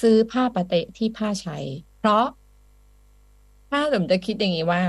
[0.00, 1.58] ซื้อผ้าปาเตะที่ผ้าใช้
[1.96, 2.24] เพราะ
[3.70, 4.82] ถ้าผมจะคิดอย่างนี้ว่า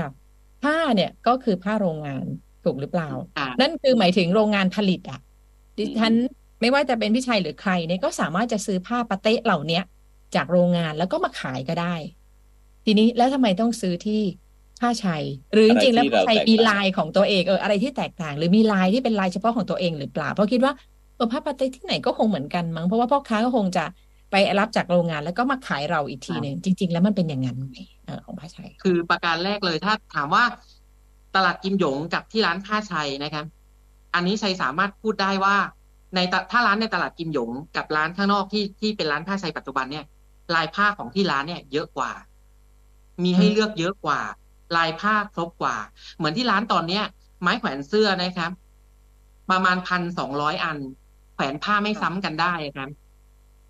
[0.60, 2.26] ผ้าเนี่ยก็คือผ้าโรงงาน
[2.62, 5.18] ถูกหรือเปล่าอ่านั่นคือหมายถึงโรงงานผลิตอะ
[5.78, 9.80] ดิฉันอืมไม่ว่าจะเป็นพี่ชัยหรือใครเนี่ยก็สามารถจะซื้อผ้าปาเตะเหล่าเนี้ย
[10.34, 11.86] จากโรงงานแล้วก็มาขายก็ได้
[12.88, 14.22] ทีนี้แล้วทำไมต้องซื้อที่
[14.80, 15.24] ผ้าชัย
[15.54, 20.72] หรือจอะไรริงๆแล้วที่ผ้าเราชัยแตกมีต่างลายของตัวเองเอออะไรที่แตกต่าง หรือมีลายที่เป็นลายเฉพาะของตัวเองหรือเปล่า เพราะคิดว่า
[21.16, 23.84] เออผ้าปาเตะที่ไหนก็คงเหมือนกันมั้งเพราะว่าพ่อค้าก็คงจะ
[24.30, 27.76] ไปรับจากโรงงานแล้วก็มาขายเราอีกทีหนึ่งจริง ๆ แล้วมันเป็นอย่างนั้นไหม
[28.06, 30.44] เออของผ้าชัย คือประการแรกเลยถ้าถามว่า
[31.36, 33.44] ตลาดกิมหยงกับที่ร้านผ้าชัยนะครับ
[34.14, 35.56] อันนี้ชัยสามารถพูดได้ว่า
[36.14, 40.04] ในตะถ้าร้านในตลาดกิมหยง กับร้านข้างนอกที่ที่เป็นร้านผ้าชัยปัจจุบันเนี่ย
[40.54, 42.10] ลายผ้าของที่ร้านเนี่ยเยอะกว่า
[43.24, 44.20] มีให้อืมเลือกเยอะกว่า
[44.76, 45.76] ลายผ้าครบกว่า
[46.16, 47.02] เหมือนที่ร้านตอนเนี้ย
[47.40, 48.50] ไม้แขวนเสื้อนะครับ
[49.50, 50.78] ประมาณพันสองร้อยอัน
[51.34, 52.88] แขวนผ้าไม่ซ้ำกันได้ครับ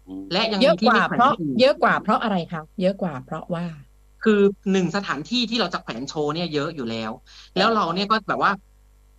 [0.06, 3.64] อืมและยังเยมีอะที่กว่าไม่แขวเพนราะอีกเยอะกว่าเพราะอะไรคะเยอะกว่าเพราะว่า
[4.20, 4.32] คือ
[4.70, 7.10] หนึ่งสถานที่ที่เราจะแขวนโชว์เนี่ยเยอะอยู่แล้ว
[7.56, 8.52] แล้วเราเนี่ยก็แบบว่า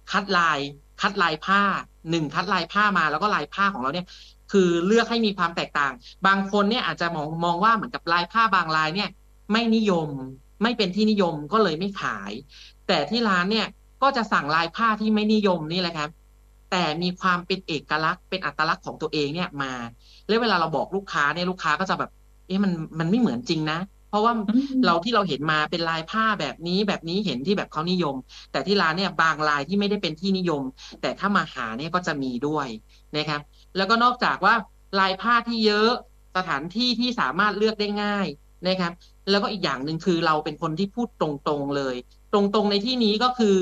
[0.07, 0.59] คัดลาย
[0.99, 1.59] คัดลายผ้า
[2.09, 4.05] หนึ่งคัดลายผ้ามาแล้วก็ลายผ้าของเราเนี่ย
[4.49, 5.91] คือเลือกให้มีความแตกต่าง
[6.25, 9.07] บางคนเนี่ยอาจจะมองมองว่าเหมือนกับลายผ้าบางลายเนี่ย
[9.51, 10.09] ไม่นิยม
[10.63, 12.31] ไม่เป็นที่นิยมก็เลยไม่ขาย
[12.87, 13.67] แต่ที่ร้านเนี่ย
[14.01, 16.09] ก็จะสั่งลายผ้าที่ไม่นิยมนี่แหละครับ
[16.71, 19.73] แต่มีความเป็นเอกลักษณ์เป็นอัตลักษณ์ของตัวเองเนี่ยมา
[20.27, 22.11] แล้วเวลาเราบอกลูกค้าเนี่ยลูกค้าก็จะแบบ
[22.47, 23.79] เอ๊ะมันมันไม่เหมือนจริงนะ
[24.09, 28.15] เพราะว่าอืมเราที่เราเห็นมาเป็นลายผ้าแบบนี้แบบนี้เห็นที่แบบเขานิยม
[28.51, 30.63] แต่ที่ร้านเนี่ยบางลายที่ไม่ได้เป็นที่นิยม
[31.01, 32.67] แต่ถ้ามาหาเนี่ยก็จะมีด้วย
[33.17, 33.41] นะครับ
[33.77, 34.53] แล้วก็นอกจากว่า
[34.99, 35.91] ลายผ้าที่เยอะ
[36.37, 38.27] สถานที่ที่สามารถเลือกได้ง่าย
[38.67, 38.91] นะครับ
[39.31, 41.95] แล้วก็อีกอย่างหนึ่งคือเราเป็นคนที่พูดตรงๆเลย
[42.33, 43.55] ตรงๆในที่นี้ก็คือ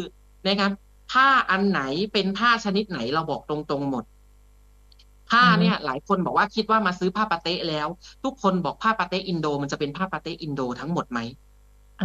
[0.47, 0.72] นะครับ
[1.11, 1.82] ผ้าอันไหน
[2.13, 4.03] เป็นผ้าชนิดไหนเราบอกตรงๆหมด
[5.30, 7.88] ผ้าเนี่ย หลายคนบอกว่าคิดว่ามาซื้อผ้าปาเต๊ะแล้ว
[8.24, 11.20] ทุกคนบอกผ้าปาเต๊ะอินโด มันจะเป็นผ้าปาเต๊ะอินโดทั้งหมดไหม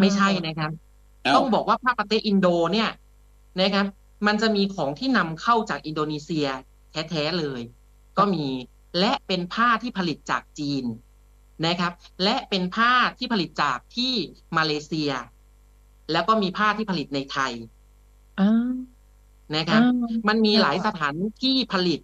[0.00, 0.70] ไม่ใช่นะครับ
[1.24, 2.90] เอ้าต้องบอกว่าผ้าปาเต๊ะอินโดเนี่ย
[3.60, 3.86] นะครับ
[4.26, 6.46] มันจะมีของที่นำเข้าจากอินโดนีเซีย
[6.92, 7.60] แท้ๆเลย
[8.18, 8.46] ก็มี
[8.98, 10.84] และเป็นผ้าที่ผลิตจากจีน
[11.66, 11.92] นะครับ
[12.24, 14.12] และเป็นผ้าที่ผลิตจากที่
[14.56, 15.10] มาเลเซีย
[16.12, 17.52] แล้วก็มีผ้าที่ผลิตในไทย
[18.40, 18.70] อ่า
[19.56, 22.00] นะครับอ่ามันมีค่ะหลายสถานที่ผลิต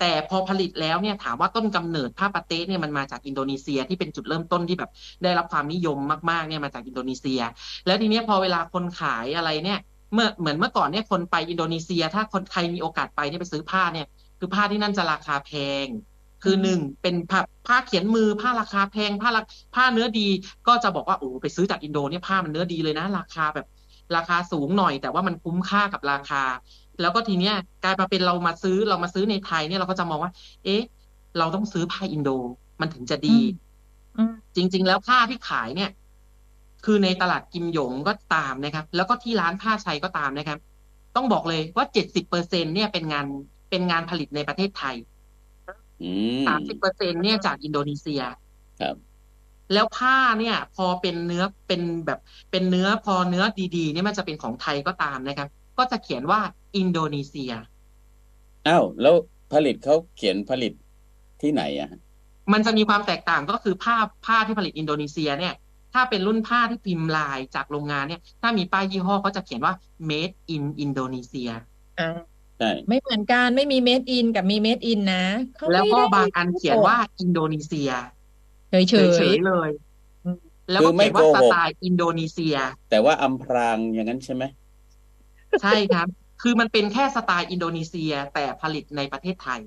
[0.00, 4.90] แต่พอผลิตแล้วเนี่ยถามว่าต้นกำเนิดผ้าปาเต๊ะเนี่ยมันมาจากอินโดนีเซียที่เป็นจุดเริ่มต้นที่แบบ
[5.22, 5.98] ได้รับความนิยม
[6.30, 7.40] มากๆเนี่ยมาจากอินโดนีเซีย
[7.86, 9.80] แล้วทีเนี้ยพอเวลาคนขายอะไรเนี่ย
[10.12, 14.06] เมื่อเหมือนเมื่อก่อนเนี่ยคนไปอินโดนีเซีย ถ้าคนใครมีโอกาสไปเนี่ยไปซื้อผ้าเนี่ย
[14.38, 15.50] คือผ้าที่นั่นจะราคาแพ
[15.84, 15.86] ง
[16.44, 19.42] คือหนึ่งเป็นผ้าผ้าเขียนมือผ้าราคาแพงผ้ารา
[19.74, 20.28] ผ้าเนื้อดี
[20.66, 23.66] ก็จะบอกว่าโอ้ไปซื้อจากอินโดเนี่ยผ้ามันเนื้อดีเลยนะ ราคาแบบ
[24.16, 26.42] ราคาสูงหน่อย แต่ว่ามันคุ้มค่ากับราคา
[27.00, 30.32] แล้วก็ทีเนี้ยกลายมาเป็นเรามาซื้อเรามาซื้อในไทยเนี่ยเราก็จะมองว่า
[30.64, 30.82] เอ๊ะ
[31.38, 32.30] เราต้องซื้อผ้าอินโด
[32.80, 33.38] มันถึงจะดี
[34.16, 35.90] อืมจริง ๆ แล้วผ้าที่ขายเนี่ย
[36.84, 40.58] คือในตลาดกิมหยงก็ตามนะครับ แล้วก็ที่ร้านผ้าชัยก็ตามนะครับ
[41.16, 43.26] ต้องบอกเลยว่าเจ็ดสิบเปอร์เซ็นเนี่ยเป็นงาน
[43.70, 45.13] เป็นงานผลิตในประเทศไทยอืม
[46.48, 48.22] สามสิบเปอร์เซ็นเนี่ยจากอินโดนีเซีย
[48.80, 48.96] ครับ
[49.72, 52.18] แล้วผ้าเนี่ย พอเป็นเนื้อเป็นแบบ
[52.50, 53.44] เป็นเนื้อพอเนื้อ
[53.76, 56.40] ดีๆเนี่ยมันจะเป็นของไทยก็ตามนะครับ ก็จะเขียนว่า
[56.76, 57.52] อินโดนีเซีย
[58.68, 59.14] อ้าวแล้ว
[59.52, 60.72] ผลิตเขาเขียนผลิต
[61.42, 62.00] ที่ไหนอะฮะ
[62.52, 65.54] มันจะมีความแตกต่างก็คือผ้าผ้าที่ผลิตอินโดนีเซียเนี่ย
[65.94, 69.74] ถ้าเป็นรุ่นผ้าที่พิมพ์ลายจากโรงงานเนี่ย ถ้ามีป้ายยี่ห้อก็จะเขียนว่า
[70.08, 71.50] made in Indonesia
[71.98, 72.18] อ่า
[72.58, 75.24] ใช่ไม่เหมือนกันไม่มี made in กับมี made in นะ
[75.56, 77.90] เขาแล้วไม่ก็ได้บางอันเขียนว่าอินโดนีเซีย
[78.70, 79.70] เฉยเฉเฉยยๆเลย
[80.70, 82.56] แล้วคืก็อไม่เขียนว่าโกสหกไตล์อินโดนีเซีย
[82.90, 84.44] แต่ว่าอำพรางอย่างนั้นใช่ไหม
[85.62, 86.06] ใช่ครับ
[86.42, 89.60] คือมันเป็นแค่สไตล์อินโดนีเซียแต่ผลิตในประเทศไทย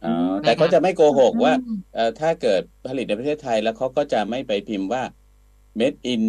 [0.00, 5.02] อ๋อมแต่เขาจะไม่โกหกว่าอืมเอ่อถ้าเกิดผลิตในประเทศไทยแล้วเขาก็จะไม่ไปพิมพ์ว่า
[5.78, 6.22] made in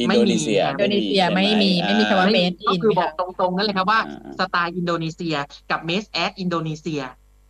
[0.00, 5.36] อินโดนีเซียอินโดนีเซียใช่หไม่มีไม่มีคำว่าไม่ made ก็ in คือบอกค่ะตรงๆนั่นเลยครับว่าอ่าสไตล์อินโดนีเซีย
[5.70, 7.00] กับเมสแอดอินโดนีเซีย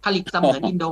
[0.05, 0.86] ผลิตเสมือนอินโด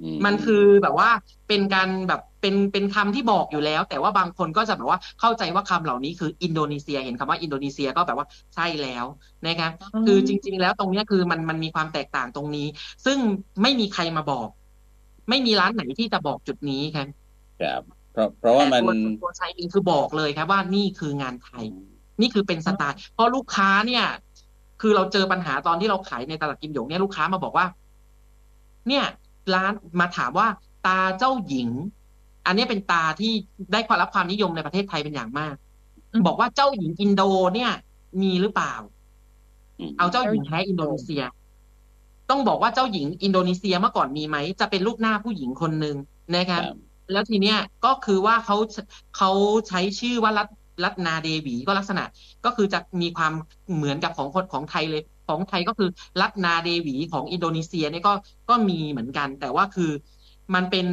[0.00, 1.08] อืมันคือแบบว่า
[1.48, 9.04] เป็นการแบบเป็นเป็นคำที่บอกอยู่แล้ว แต่ว่าบางคนก็จะแบบว่าเข้าใจว่าคำเหล่านี้คืออินโดนีเซีย เห็นคำว่าอินโดนีเซียก็แบบว่าใช่แล้ว
[9.46, 12.66] นะครับอืมคือจริง ๆ แล้วตรงเนี้ยคือมันมันมีความแตกต่างตรงนี้
[13.04, 13.18] ซึ่ง
[13.62, 14.48] ไม่มีใครมาบอก
[15.28, 17.04] ไม่มีร้านไหนที่จะบอกจุดนี้ครั
[17.80, 21.64] บค รับเพราะเพราะว่ามันแต่ตัวตัวชัยเองคือบอกเลยครับว่านี่คืองานไทย
[22.20, 24.04] นี่คือเป็นสไตล์เพราะลูกค้าเนี่ย
[24.80, 27.66] คือเราเจอปัญหาตอนที่เราขายในตลาดกิมหยงเนี่ยลูกค้ามาบอกว่า
[28.88, 29.04] เนี่ย
[29.54, 30.48] ร้านมาถามว่า
[30.86, 31.68] ตาเจ้าหญิง
[32.46, 33.32] อันนี้เป็นตาที่
[33.72, 35.54] ได้ความรับความนิยมในประเทศไทยเป็นอย่างมาก
[36.26, 37.22] บอกว่าเจ้าหญิงอินโด
[37.54, 37.72] เนี่ย
[38.22, 38.74] มีหรือเปล่า
[39.98, 41.22] เอาเจ้าหญิงแท้อินโดนีเซีย
[42.30, 45.96] ต้องบอกว่าเจ้าหญิงอินโดนีเซียเมื่อก่อนมีไหมจะเป็นรูปหน้าผู้หญิงคนหนึ่ง
[46.36, 46.62] นะครับ
[47.12, 48.56] แล้วทีเนี้ยก็คือว่าเขา
[49.16, 49.30] เขา
[49.68, 50.48] ใช้ชื่อว่ารัต
[50.84, 52.04] รัตนาเดวีก็ลักษณะ
[52.44, 53.32] ก็คือจะมีความ
[53.74, 55.88] เหมือนกับของคนของไทยเลย ของไทยก็คือ
[56.20, 58.12] รัตนาเดวีของอินโดนีเซียเนี่ยก็
[58.50, 59.90] ก็มีเหมือนกัน แต่ว่าคือ
[60.54, 60.86] มันเป็น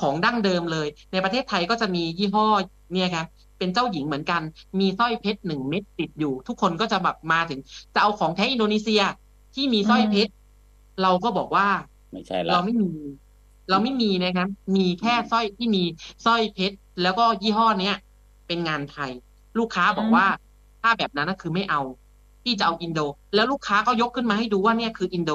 [0.00, 2.46] ของดั้งเดิมเลย ในประเทศไทยก็จะมียี่ห้อ
[2.92, 3.26] เนี่ยครับ
[3.58, 4.42] เป็นเจ้าหญิงเหมือนกัน
[4.80, 7.60] มีสร้อยเพชรหนึ่งเม็ดติดอยู่ ทุกคนก็จะแบบมาถึง
[7.94, 9.02] จะเอาของแท้อินโดนีเซีย
[9.54, 10.32] ที่มีสร้อยเพชร
[11.02, 11.66] เราก็บอกว่า
[12.12, 12.90] ไม่ใช่ละเราไม่มี
[13.70, 15.82] เราไม่มีนะครับ มีแค่สร้อยที่มี
[16.24, 17.96] สร้อยเพชรแล้วก็ยี่ห้อเนี้ย
[18.46, 19.10] เป็นงานไทย
[19.58, 20.26] ลูกค้าบอกว่า
[20.82, 21.80] ถ้าแบบนั้นนะคือไม่เอา
[22.44, 23.00] ที่จะเอาอินโด
[23.34, 25.32] แล้วลูกค้าก็ยกขึ้นมาให้ดูว่าเนี่ยคืออินโด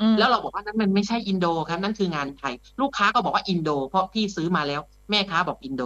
[0.00, 4.80] อืมแล้วเราบอกว่านั้นมันไม่ใช่อินโดครับ นั่นคืองานไทย ลูกค้าก็บอกว่าอินโด เพราะพี่ซื้อมาแล้ว
[5.10, 5.82] แม่ค้าบอกอินโด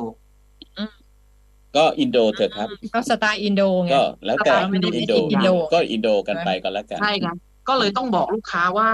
[1.77, 7.37] ก็อินโดเถอะครับก็สไตล์อินโดไงก็แล้วแต่สไตล์ไม่ได้อินโดอินโดก็อินโดกันไปก็แล้วกันใช่ครับ
[7.69, 8.89] ก็เลยต้องบอกลูกค้าว่า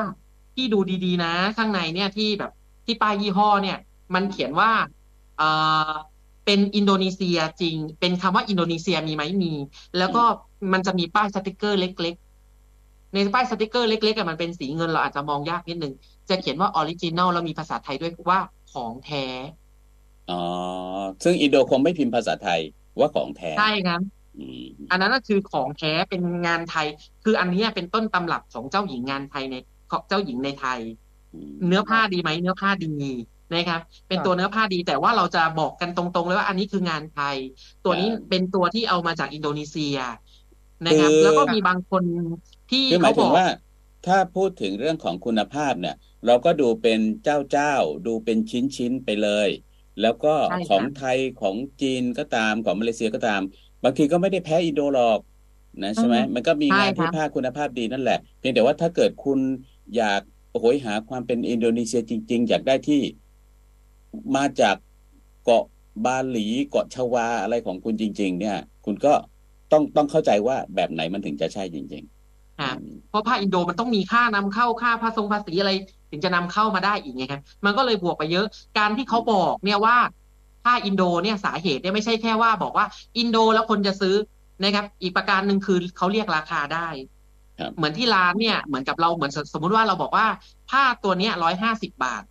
[0.57, 2.53] ที่ดูดีๆ นะ ข้างในเนี่ยที่แบบ
[2.87, 3.79] ที่ป้ายยี่ห้อเนี่ย
[4.15, 4.71] มันเขียนว่า
[5.39, 5.49] เอ่
[5.91, 5.93] อ
[6.45, 9.53] เป็นอินโดนีเซียจริง เป็นคำว่าอินโดนีเซียมีไหมมี
[9.99, 10.23] แล้วก็
[10.73, 12.15] มันจะมีป้ายสติกเกอร์เล็ก
[12.65, 15.93] ๆ ในป้ายสติกเกอร์เล็กๆอะมันเป็นสีเงินเราอาจจะมองยากนิดนึง
[16.29, 18.41] จะเขียนว่า original แล้วมีภาษาไทยด้วยว่า
[18.73, 19.25] ของแท้
[20.31, 20.41] อ๋อ
[21.25, 22.61] ซึ่งอินโดคงไม่พิมพ์ภาษาไทย
[22.99, 24.01] ว่าของแท้ ใช่ครับ
[24.39, 26.87] อืมอันนั้นก็คือของแท้เป็นงานไทย
[27.25, 29.57] คืออันเนี้ยเป็นต้นตำรับของเจ้าหญิงงานไทยใน
[29.91, 30.81] ของเจ้าหญิงในไทย
[31.67, 32.87] เนื้อผ้าดีไหมเนื้อผ้าดี
[33.53, 37.37] นะครับ เป็นค่ะตัวเนื้อผ้าดีแต่ว่าเราจะบอกกันตรงๆเลยว่าอันนี้คืองานไทย
[37.85, 39.97] ตัวนี้ครับเป็นตัวที่เอามาจากอินโดนีเซีย
[40.87, 42.05] นะครับคือแล้วก็มีบางคน
[42.71, 43.47] ที่คือหมาเขายถึบงอกว่า
[44.07, 45.95] ถ้าพูดถึงเรื่องของคุณภาพเนี่ย
[46.27, 47.75] เราก็ดูเป็นเจ้าเจ้า
[48.07, 49.49] ดูเป็นชิ้นชิ้นๆไปเลย
[50.01, 53.41] แล้วก็ใช่ค่ะของไทยของจีนก็ตามของมาเลเซียก็ตาม
[53.85, 55.21] บางทีก็ไม่ได้แพ้อินโดหรอก
[55.83, 59.41] นะใช่ไหมอืมมันก็มีใช่งานที่ค่ะผ้าคุณภาพดีนั่นแหละ เพียงแต่ว่าถ้าเกิดคุณ
[59.97, 60.21] อยาก
[60.61, 63.03] โหยหาความเป็นอินโดนีเซียจริง ๆ อยากได้ที่
[64.37, 64.77] มาจาก
[65.45, 65.65] เกาะ
[66.05, 69.13] บาหลีเกาะชวาอะไรของคุณจริง ๆ เนี่ย คุณก็
[69.73, 75.73] ต้องต้องเข้าใจว่าแบบไหนมันถึงจะใช่จริงๆค่ะอืมเพราะผ้าอินโดมันต้องมีค่านำเข้าค่าภาษงภาษีอะไร
[76.11, 78.47] ถึงจะนำเข้ามาได้อีกไงครับมันก็เลยบวกไปเยอะ
[78.79, 79.97] การที่เขาบอกเนี่ยว่า
[80.65, 82.87] ผ้าอินโดเนี่ยสาเหตุเนี่ยไม่ใช่แค่ว่าบอกว่า
[83.19, 84.15] อินโดแล้วคนจะซื้อ
[84.63, 87.16] นะครับ อีกประการหนึ่งคือเขาเรียกราคาได้ครับ
[87.77, 90.27] เหมือนที่ร้านเนี่ยเหมือนกับเราเหมือนสสมมุติว่าเราบอกว่า
[90.71, 92.23] ผ้าตัวเนี้ยร้อยห้าสิบาท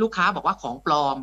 [0.00, 1.18] ลูกค้าบอกว่าของปลอม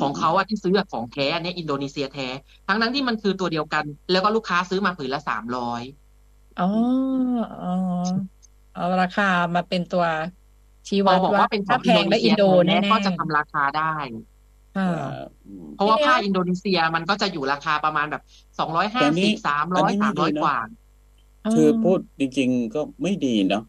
[0.00, 2.28] ของเขาอะที่ซื้ออะของแท้อันเนี้ยอินโดนีเซียแท้
[2.66, 5.82] ทั้งนั้นที่มันคือตัวเดียวกัน แล้วก็ลูกค้าซื้อมาผืนละสามร้อย
[6.58, 6.64] อ๋อ
[7.60, 7.68] อ๋อ
[8.72, 9.24] เอาราคา
[9.54, 10.04] มาเป็นตัว
[10.88, 15.04] ชี้พอวัดบอกว่าว่าเป็นขอถ้างแพอินโดงนีและเซีอิยนโดแท้แน่ก็จะทำราคาได้ๆค่ะว่า
[15.44, 18.22] อืมเพราะว่าทีเนี้ยผ้าอินโดนีเซียมันก็จะอยู่ราคาประมาณแบบ
[18.58, 20.56] สองร้อยห้าแต่นี่สิบสามอัร้นอยนี้สามไม่ร้อยดีนะกว่า
[21.52, 23.64] คือพูดจริง ๆ ก็ไม่ดีเนาะ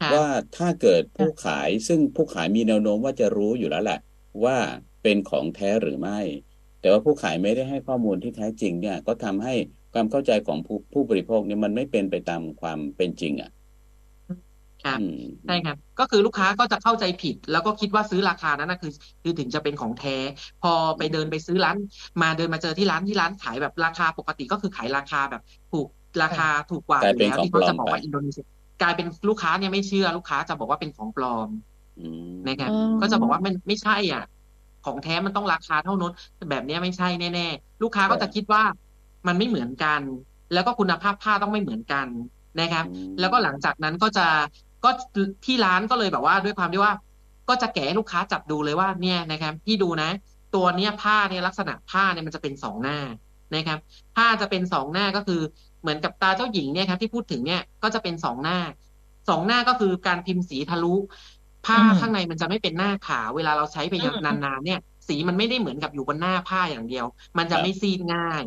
[0.00, 0.26] ค่ะ ว่า
[0.56, 4.00] ถ้าเกิดผู้ขายซึ่งผู้ขายมีแนวโน้มว่าจะรู้อยู่แล้วแหละ
[4.44, 4.56] ว่า
[5.02, 6.20] เป็นของแท้หรือไม่
[6.80, 9.54] แต่ว่าผู้ขายไม่ได้ให้ข้อมูลที่แท้จริงเนี่ย ก็ทำให้
[9.92, 13.50] ความเข้าใจของผู้ผู้บริโภคเนี่ยมันไม่เป็นไปตามความเป็นจริง อะ
[14.84, 18.92] ครับอืมใช่ครับ ก็คือลูกค้าก็จะเข้าใจผิด แล้วก็คิดว่าซื้อราคานั้นนะคือ
[19.22, 20.16] คือถึงจะเป็นของแท้
[20.62, 21.76] พอไปเดินไปซื้อร้าน
[22.22, 25.42] มาเดินมาเจอที่ร้านที่ร้านขายแบบราคาปกติก็คือขายราคาแบบ
[25.72, 25.88] ถูก
[26.22, 28.44] ราคาถูกกว่ากลาอยยู่เป็นแล้วของที่เขาจะปลอมบอกว่าไปอินโดนีเซีย
[28.82, 31.48] กลายเป็นลูกค้าเนี่ยไม่เชื่อลูกค้าจะบอกว่าเป็นของปลอม
[32.00, 34.24] อืมนะครับอ๋อก็จะบอกว่ามันไม่ใช่อะ
[34.84, 36.12] ของแท้มันต้องราคาเท่านั้น
[36.50, 38.62] แบบเนี้ยไม่ใช่แน่ๆลูกค้าก็จะคิดว่า
[39.26, 40.00] มันไม่เหมือนกัน
[40.52, 42.06] แล้วก็คุณภาพผ้าต้องไม่เหมือนกัน
[42.60, 44.26] นะครับอืมแล้วก็หลังจากนั้นก็จะ
[44.84, 44.90] ก็
[45.44, 46.92] ที่ร้านก็เลยแบบว่า ด้วยความที่ว่า
[47.48, 50.10] ก็จะแกะให้ลูกค้าจับดูเลยว่าเนี่ยนะครับพี่ดูนะ
[50.54, 52.98] ตัวเนี้ยผ้าเนี่ยลักษณะผ้าเนี่ยมันจะเป็นสองหน้า
[53.54, 53.78] นะครับ
[54.16, 55.40] ผ้าจะเป็นสองหน้าก็คือ
[55.84, 58.58] เหมือนกับตาเจ้าหญิงเนี่ยครับที่พูดถึงเนี่ยก็จะเป็นสองหน้า
[59.28, 60.94] สองหน้าก็คือการพิมพ์สีทะลุ
[61.66, 64.78] ผ้าอืมข้างในมันจะไม่เป็นหน้าขาวเวลาเราใช้ไปอืมนานๆเนี่ย
[65.08, 67.06] สีมันไม่ได้เหมือนกับอยู่บนหน้าผ้าอย่างเดียว
[67.38, 68.42] มันจะไม่ซีดง่าย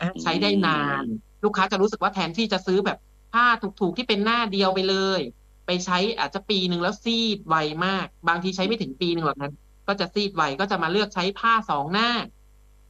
[0.00, 0.72] อะใช้ได้นา
[1.02, 1.04] น
[1.44, 2.98] ลูกค้าจะรู้สึกว่าแทนที่จะซื้อแบบ
[3.32, 5.20] ผ้าถูกๆที่เป็นหน้าเดียวไปเลย
[5.66, 9.52] ไปใช้อาจจะปีหนึ่งแล้วซีดไวมาก บางทีใช้ไม่ถึงปีหนึ่งหรอกนั้น
[9.86, 12.08] ก็จะซีดไวก็จะมาเลือกใช้ผ้าสองหน้า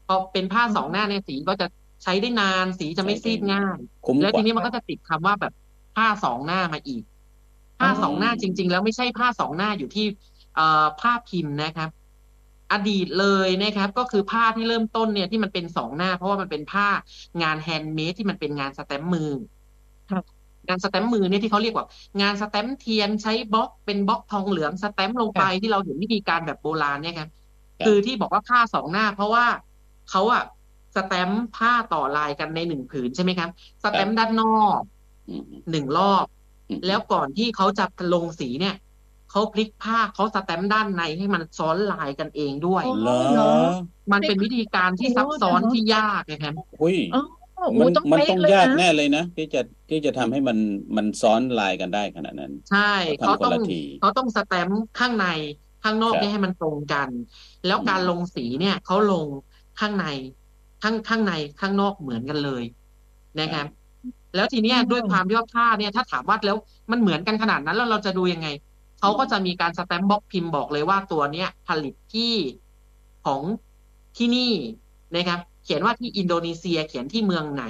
[0.07, 1.67] พอเป็นผ้าสองหน้าเนี่ยสีก็จะ
[2.03, 5.53] ใช้ได้นานสีจะไม่ซีดง่ายคุ้มกแล้วว่าทีนี้มันก็จะติดคำว่าแบบ
[5.95, 7.03] ผ้าสองหน้ามาอีก
[7.79, 10.03] ผ้าอ๋อสองหน้าจริง ๆ แล้วไม่ใช่ผ้าสองหน้าอยู่ที่
[10.55, 10.63] เอ่อ
[10.99, 11.89] ผ้าพิมพ์นะครับ
[12.73, 16.87] อดีตเลยนะครับ ก็คือผ้าที่เริ่มต้นเนี่ยที่มันเป็นสองหน้า เพราะว่ามันเป็นผ้า
[17.43, 19.31] งาน handmade ที่มันเป็นงานสแตมป์มือ
[20.09, 21.87] ครับงานสแตมป์มือเนี่ยที่เขาเรียกว่า
[22.21, 27.31] งานสแตมป์เทียนใช้บล็อกเป็นบล็อกทองเหลืองสแตมป์ลงไปที่เราเห็นวิธีการแบบโบราณเนี่ยครับ
[27.79, 29.47] ครับคือที่บอกว่าผ้าสองหน้า เพราะว่า
[30.11, 30.43] เขาอะ
[30.97, 33.51] สแตมป์ผ้าต่อลายกันในหนึ่งผืนใช่ไหมครับ
[33.83, 34.81] สแตมป์ด้านนอก
[35.29, 36.27] อืมหนึ่งรอบ
[36.69, 37.85] อืมแล้วก่อนที่เขาจะ
[38.15, 38.77] ลงสีเนี่ย
[39.31, 43.55] เขาพลิกผ้าเขาสแตมป์ด้านในให้มันซ้อนลายกันเองด้วยอ๋อเหรอเหรอ
[44.13, 47.23] มันเป็นวิธีการที่ซับซ้อนที่ยากนะครับอุ้ยอ๋อ
[47.57, 49.61] โอ้มันต้องมันเป๊ะต้องเลยยากนะแน่เลยนะที่จะ
[49.91, 50.59] ที่จะทำให้มัน
[50.97, 55.27] มันซ้อนลายกันได้ขนาดนั้น ใช่เขาเขาทำคนต้องละทีเขาต้องสแตมป์ข้างใน
[55.85, 57.09] ข้างนอกครับเนี่ยให้มันตรงกัน
[57.67, 59.27] แล้วอืมการลงสีเนี่ยเขาลง
[59.81, 60.07] ข้างใน
[60.83, 62.63] ข้างข้างในข้างนอกเหมือนกันเลย
[63.41, 63.67] นะครับ
[64.35, 66.57] แล้วทีเนี้ยอืมด้วยความที่ว่าผ้าเนี่ยถ้าถามว่าแล้ว
[66.91, 68.49] มันเหมือนกันขนาดนั้นแล้วเราจะดูยังไง
[69.01, 72.35] เขาก็จะมีการสแตมป์บล็อกพิมพ์บอกเลยว่าตัวเนี้ยผลิตที่
[73.25, 73.41] ของ
[74.17, 74.53] ที่นี่
[75.17, 77.65] นะครับ เขียนว่าที่อินโดนีเซียเขียนที่เมืองไหน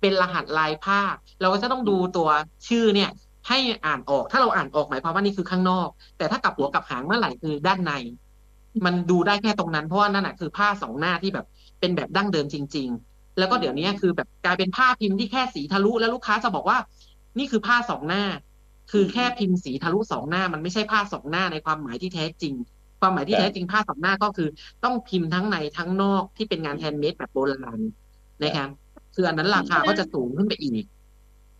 [0.00, 1.00] เป็นรหัสลายผ้า
[1.40, 2.28] เราก็จะต้องดูตัว
[2.68, 3.10] ชื่อเนี่ย
[3.48, 5.88] ให้อ่านออก ถ้าเราอ่านออกหมายความว่านี่คือข้างนอก
[6.18, 7.92] แต่ถ้ากลับหัวกลับหางเมื่อไหร่คือด้านใน
[8.86, 11.46] มันดูได้แค่ตรงนั้นเพราะว่านั่นแหะคือผ้าสองหน้าที่แบบ
[11.84, 16.78] เป็นแบบดั้งเดิมจริง ๆ แล้วก็เดี๋ยวนี้คือแบบกลายเป็นผ้าพิมพ์ที่แค่สีทะลุแล้วลูกค้าจะบอกว่า
[17.38, 18.24] นี่คือผ้าสองหน้า
[18.92, 22.54] คือแค่พิมพ์สีทะลุสองหน้า มันไม่ใช่ผ้าสองหน้าในความหมายที่แท้จริง
[23.00, 24.48] ความหมายที่แท้จริงผ้าสองหน้าก็คือ
[24.84, 27.80] ต้องพิมพ์ทั้งในทั้งนอกที่เป็นงาน handmade แบบโบราณ
[28.42, 28.68] นะครับ
[29.14, 30.84] คืออันนั้นราคาก็จะสูงขึ้นไปอีก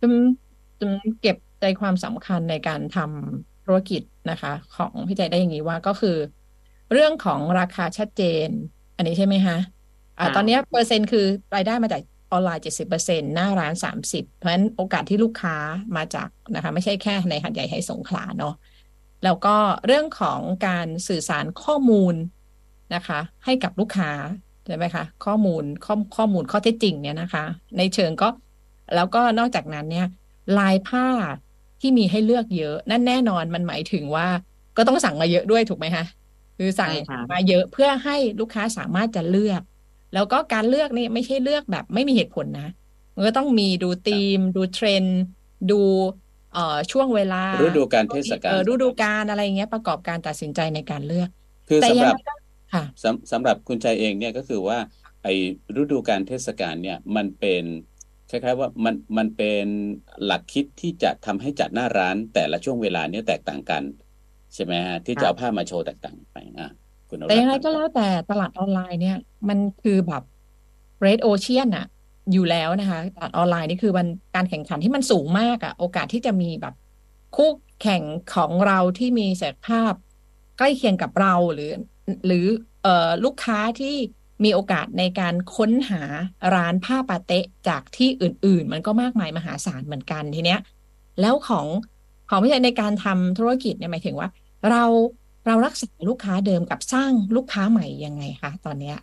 [0.01, 0.13] จึม
[0.79, 4.01] จึมเก็บใจความสำคัญในการทำธุรกิจ
[4.31, 6.17] นะคะ ของพี่ใจได้อย่างนี้ว่าก็คือ
[6.91, 8.47] เรื่องของราคาชัดเจน
[8.95, 9.57] อันนี้ใช่ไหมคะ
[10.17, 12.01] อ่าค่ะตอนเนี้ยเปอร์เซ็นต์คือรายได้มาจาก
[12.31, 15.55] ออนไลน์เจ็ดสิบเปอร์เซ็นหน้าร้านสามสิบเพราะฉะนั้นโอกาสที่ลูกค้า
[15.95, 18.51] มาจากนะคะ ไม่ใช่แค่ในหัดใหญ่ให้สงขลาเนาะ
[19.23, 19.49] แล้วก็
[19.85, 22.15] เรื่องของการสื่อสารข้อมูล
[22.93, 24.11] นะคะ ให้กับลูกค้า
[24.65, 27.41] ใช่ไหมคะ ข้อมูลข้อข้อมูลข้อเท็จจริงเนี่ยนะคะ
[27.77, 28.25] ในเชิงก็
[28.93, 30.05] แล้วก็นอกจากนั้นเนี่ย
[30.55, 31.03] ลายผ้า
[31.79, 34.27] ที่มีให้เลือกเยอะนั่นแน่นอนมันหมายถึงว่า
[34.75, 36.03] ก็ต้องสั่งมาเยอะด้วยถูกไหมคะ
[36.57, 39.61] คือสั่งใช่ค่ะมาเยอะเพื่อให้ลูกค้าสามารถจะเลือก
[40.15, 42.63] แล้วก็การเลือกนี่ไม่ใช่เลือกแบบไม่มีเหตุผลนะ
[43.15, 45.13] มันก็ต้องมีดูธีม ดูเทรนด์
[45.69, 45.73] ดู
[46.51, 46.61] เอ่อ
[46.91, 47.35] ช่วงเวลา
[47.65, 51.29] ฤดูกาลเทศกาลเออฤดูกาลอะไรอย่างเงี้ยประกอบการตัดสินใจในการเลือก
[51.67, 52.33] คือแต่สำยัหงรับไงก็
[52.73, 54.77] ค่ะสำสำหรับคุณใจเองเนี่ยก็คือว่า
[55.21, 55.29] ไอ้
[55.79, 57.63] ฤดูกาลเทศกาลเนี่ยมันเป็น
[58.27, 59.65] คล้ายๆว่ามันมันเป็น
[60.23, 63.83] หลักคิดที่จะทำให้จัดหน้าร้านแต่ละช่วงเวลาเนี่ยแตกต่างกัน
[64.53, 66.65] ใช่ไหมฮะที่จะเอาผ้ามาโชว์แตกต่างไปอะ
[67.21, 69.17] คุณแต่ยังไงก็แล้วแต่ตลาดออนไลน์เนี่ย
[69.49, 70.23] มันคือแบบ
[71.05, 71.85] red ocean อะ
[72.31, 76.73] อยู่แล้วนะคะตลาดออนไลน์นี่คือมันการแข่งขันที่มันสูงมากอะโอกาสที่จะมีแบบ
[77.35, 77.51] คู่
[77.81, 78.03] แข่ง
[78.35, 79.93] ของเราที่มีศักยภาพ
[80.57, 81.71] ใกล้เคียงกับเราหรือ
[82.25, 82.45] หรือ
[82.83, 83.95] เอ่อลูกค้าที่
[84.43, 86.01] มีโอกาสในการค้นหา
[86.55, 90.59] ร้านผ้าปาเตะจากที่อื่น ๆ มันก็มากมายมหาศาลเหมือนกันทีเนี้ย
[91.21, 91.67] แล้วของ
[92.29, 94.29] ของพี่ใจในการทำธุรกิจเนี่ยหมายถึงว่า
[94.71, 94.83] เรา
[95.45, 98.97] เรารักษาลูกค้าเดิมกับสร้างลูกค้าใหม่ยังไงคะตอนเนี้ย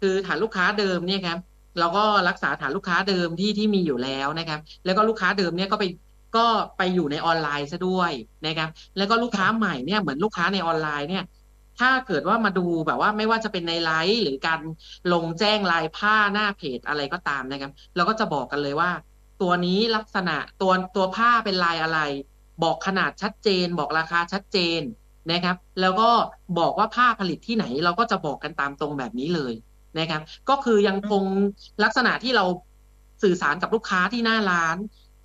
[0.00, 1.38] คือฐานลูกค้าเดิมเนี่ยครับ
[1.78, 5.84] เราก็รักษาฐานลูกค้าเดิมที่ที่มีอยู่แล้วนะครับ แล้วก็ลูกค้าเดิมเนี่ยก็ไป
[6.36, 6.46] ก็
[6.78, 8.12] ไปอยู่ในออนไลน์ซะด้วย
[8.46, 11.24] นะครับ แล้วก็ลูกค้าใหม่เนี่ยเหมือนลูกค้าในออนไลน์เนี่ย
[11.78, 14.60] ถ้าเกิดว่ามาดูแบบว่าไม่ว่าจะเป็นในไลฟ์หรือการ
[15.12, 18.90] ลงแจ้งลายผ้าหน้าเพจอะไรก็ตามนะครับ เราก็จะบอกกันเลยว่า
[19.42, 21.98] ตัวนี้ลักษณะตัวตัวผ้าเป็นลายอะไร
[22.62, 24.80] บอกขนาดชัดเจน บอกราคาชัดเจน
[25.32, 26.08] นะครับ แล้วก็
[26.58, 29.52] บอกว่าผ้าผลิตที่ไหน เราก็จะบอกกันตามตรงแบบนี้เลย
[29.98, 31.24] นะครับ ก็คือยังคง
[31.84, 32.44] ลักษณะที่เรา
[33.22, 34.76] สื่อสารกับลูกค้าที่หน้าร้าน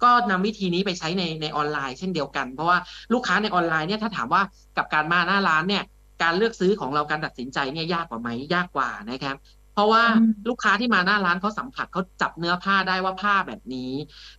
[0.03, 2.77] ก็นำวิธีนี้ไปใช้ในในออนไลน์เช่นเดียวกัน เพราะว่า
[3.13, 4.41] ลูกค้าในออนไลน์เนี่ยถ้าถามว่า
[4.77, 5.83] กับการมาหน้าร้านเนี่ย
[6.23, 9.35] การเลือกซื้อของเราการตัดสินใจเนี่ยยากกว่าไหมยากกว่านะครับ
[9.73, 13.91] เพราะว่าอืมลูกค้าที่มาหน้าร้านเขาสัมผัสเขาจับเนื้อผ้าได้ว่าผ้าแบบนี้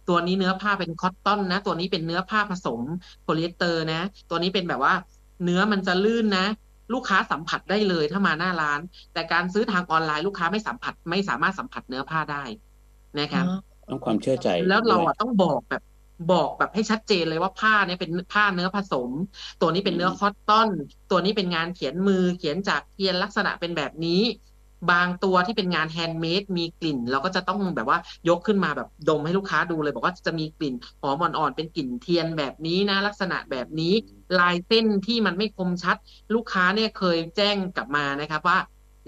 [0.08, 2.80] ตัวนี้เนื้อผ้าเป็น cotton นะ ตัวนี้เป็นเนื้อผ้าผสม
[3.22, 4.94] โพลีเอสเตอร์นะ ตัวนี้เป็นแบบว่า
[5.42, 6.46] เนื้อมันจะลื่นนะ
[6.92, 8.80] ลูกค้าสัมผัสได้เลยถ้ามาหน้าร้าน
[9.12, 12.44] แต่การซื้อทางออนไลน์ลูกค้าไม่สัมผัสไม่สามารถสัมผัสเนื้อผ้าได้
[13.18, 13.44] นะครับ
[13.88, 15.82] ต้องความเชื่อใจ แล้วเราด้วยอะต้องบอกแบบ
[16.32, 19.10] บอกแบบให้ชัดเจนเลยว่าผ้าเนี่ยเป็นผ้าเนื้อผสม
[19.60, 20.68] ตัวนี้เป็นเนื้อ cotton
[21.10, 24.20] ตัวนี้เป็นงานเขียนมือเขียนจากเทียนลักษณะเป็นแบบนี้
[24.90, 33.94] บางตัวที่เป็นงาน handmade มีกลิ่น เราก็จะต้องแบบว่ายกขึ้นมาแบบดมให้ลูกค้าดูเลย บอกว่าจะมีกลิ่นหอมอ่อนๆเป็นกลิ่นเทียนแบบนี้นะ ลักษณะแบบนี้
[34.38, 35.96] ลายเส้นที่มันไม่คมชัด
[36.34, 38.58] ลูกค้าเนี่ยเคยแจ้งกลับมานะครับว่า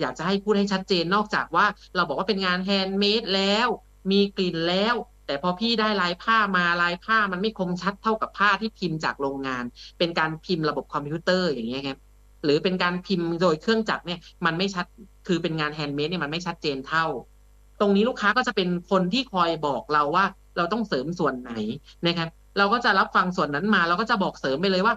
[0.00, 3.68] อยากจะให้พูดให้ชัดเจนนอกจากว่า เราบอกว่าเป็นงาน handmade แล้ว
[4.10, 4.94] มีกลิ่นแล้ว
[5.26, 9.64] แต่พอพี่ได้ลายผ้ามาลายผ้ามันไม่คมชัดเท่ากับผ้าที่พิมพ์จากโรงงาน
[9.98, 11.98] เป็นการพิมพ์ระบบคอมพิวเตอร์อย่างเงี้ยครับ
[12.46, 14.86] หรือเป็นการพิมพ์โดยเครื่องจักรเนี่ยมันไม่ชัด
[15.26, 17.06] คือเป็นงาน handmade เนี่ยมันไม่ชัดเจนเท่า
[17.80, 20.24] ตรงนี้ลูกค้าก็จะเป็นคนที่คอยบอกเราว่า
[20.56, 21.52] เราต้องเสริมส่วนไหน
[22.06, 22.28] นะครับ
[22.58, 24.94] เราก็จะรับฟังส่วนนั้นมา เราก็จะบอกเสริมไปเลยว่า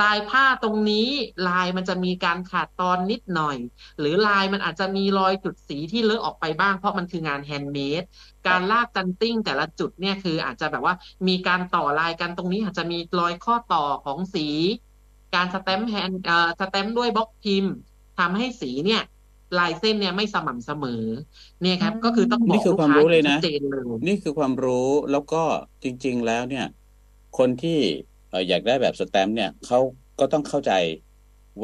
[0.00, 1.08] ลายผ้าตรงนี้
[1.48, 3.56] ลายมันจะมีการขาดตอนนิดหน่อย
[3.98, 8.02] หรือลายมันอาจจะมีรอยจุดสีที่เลอะออกไปบ้างเพราะมันคืองาน handmade
[8.46, 10.94] การลากจันติ้งแต่ละจุดเนี่ยคืออาจจะแบบว่า
[11.28, 14.46] มีการต่อลายกันตรงนี้อาจจะมีรอยข้อต่อของสี
[15.32, 17.72] การ stamp hand เอ่อสแตมป์ด้วยบล็อกพิมพ์
[18.16, 19.00] ทำให้สีเนี่ย
[19.56, 20.90] ลายเส้นเนี่ยไม่สม่ำเสมอ
[21.60, 24.74] เนี่ยครับ ก็คือต้องบนี่อกคือลูกความค้ารู้เลยชันะดเจนเลยนี่คือความรู้
[25.10, 25.36] แล้วก็
[25.82, 26.62] จริง ๆ แล้วเนี่ย
[27.32, 27.70] คนที่
[28.28, 29.78] เอ่ออยากได้แบบสแตมป์เนี่ยเขา
[30.18, 30.70] ก็ต้องเข้าใจ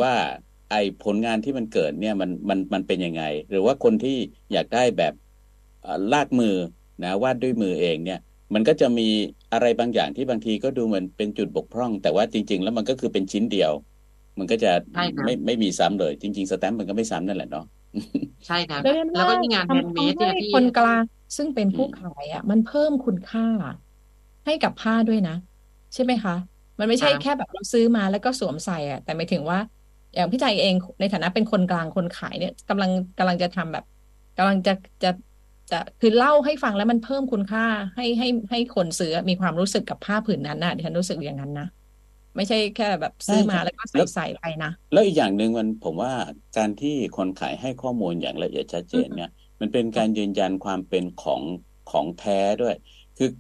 [0.00, 0.12] ว่า
[0.68, 4.10] ไอ้ผลงานที่มันเกิดเนี่ยมันมันมันเป็นยังไง หรือว่าคนที่
[4.52, 5.12] อยากได้แบบ
[5.80, 6.48] เอ่อลากมือ
[7.02, 8.16] นะวาดด้วยมือเองเนี่ย
[8.54, 9.02] มันก็จะมี
[9.56, 13.72] อะไรบางอย่างที่บางทีก็ดูเหมือนเป็นจุดบกพร่อง แต่ว่าจริง ๆ แล้วมันก็คือเป็นชิ้นเดียว
[14.38, 17.62] มันก็จะใช่ครับไม่ไม่มีซ้ำเลย จริง ๆ สแตมป์มันก็ไม่ซ้ำนั่นแหละเนาะ
[18.46, 21.02] ใช่ครับดังนั้นแล้วก็ว่าที่งานแฮนด์เมดทำเนี่ยให้ที่คนกลาง
[21.36, 23.44] ซึ่งเป็นผู้อืมขายอะ มันเพิ่มคุณค่า
[24.44, 25.32] ให้กับผ้าด้วยนะ
[25.94, 26.32] ใช่ไหมคะ
[26.78, 29.58] มันไม่ใช่ครับแค่แบบเราซื้อมาแล้วก็สวมใส่อะแต่หมายถึงว่า
[30.14, 33.84] อย่างพี่ใจเองในฐานะเป็นคนกลางคนขายเนี่ยกำลังกำลังจะทำแบบ
[34.36, 35.08] กำลังจะจะ
[35.70, 37.64] จะคือเล่าให้ฟังแล้วมันเพิ่มคุณค่า
[37.96, 41.66] ให้ให้ให้คนซื้อมีความรู้สึกกับผ้าผืนนั้นนะดิฉันรู้สึกอย่างนั้นนะ
[42.36, 46.12] ไม่ใช่แค่แบบซื้อมาใช่แล้วก็แล้ใส่วใส่ไปนะแล้วอีกอย่างหนึ่งมันผมว่า
[46.56, 49.28] การที่คนขายให้ข้อมูลอย่างละเอียดชัดเจนเนี่ย
[49.60, 51.42] มันเป็นการยืนยันความเป็นของ
[51.86, 52.74] ของแท้ด้วย
[53.16, 53.30] คือ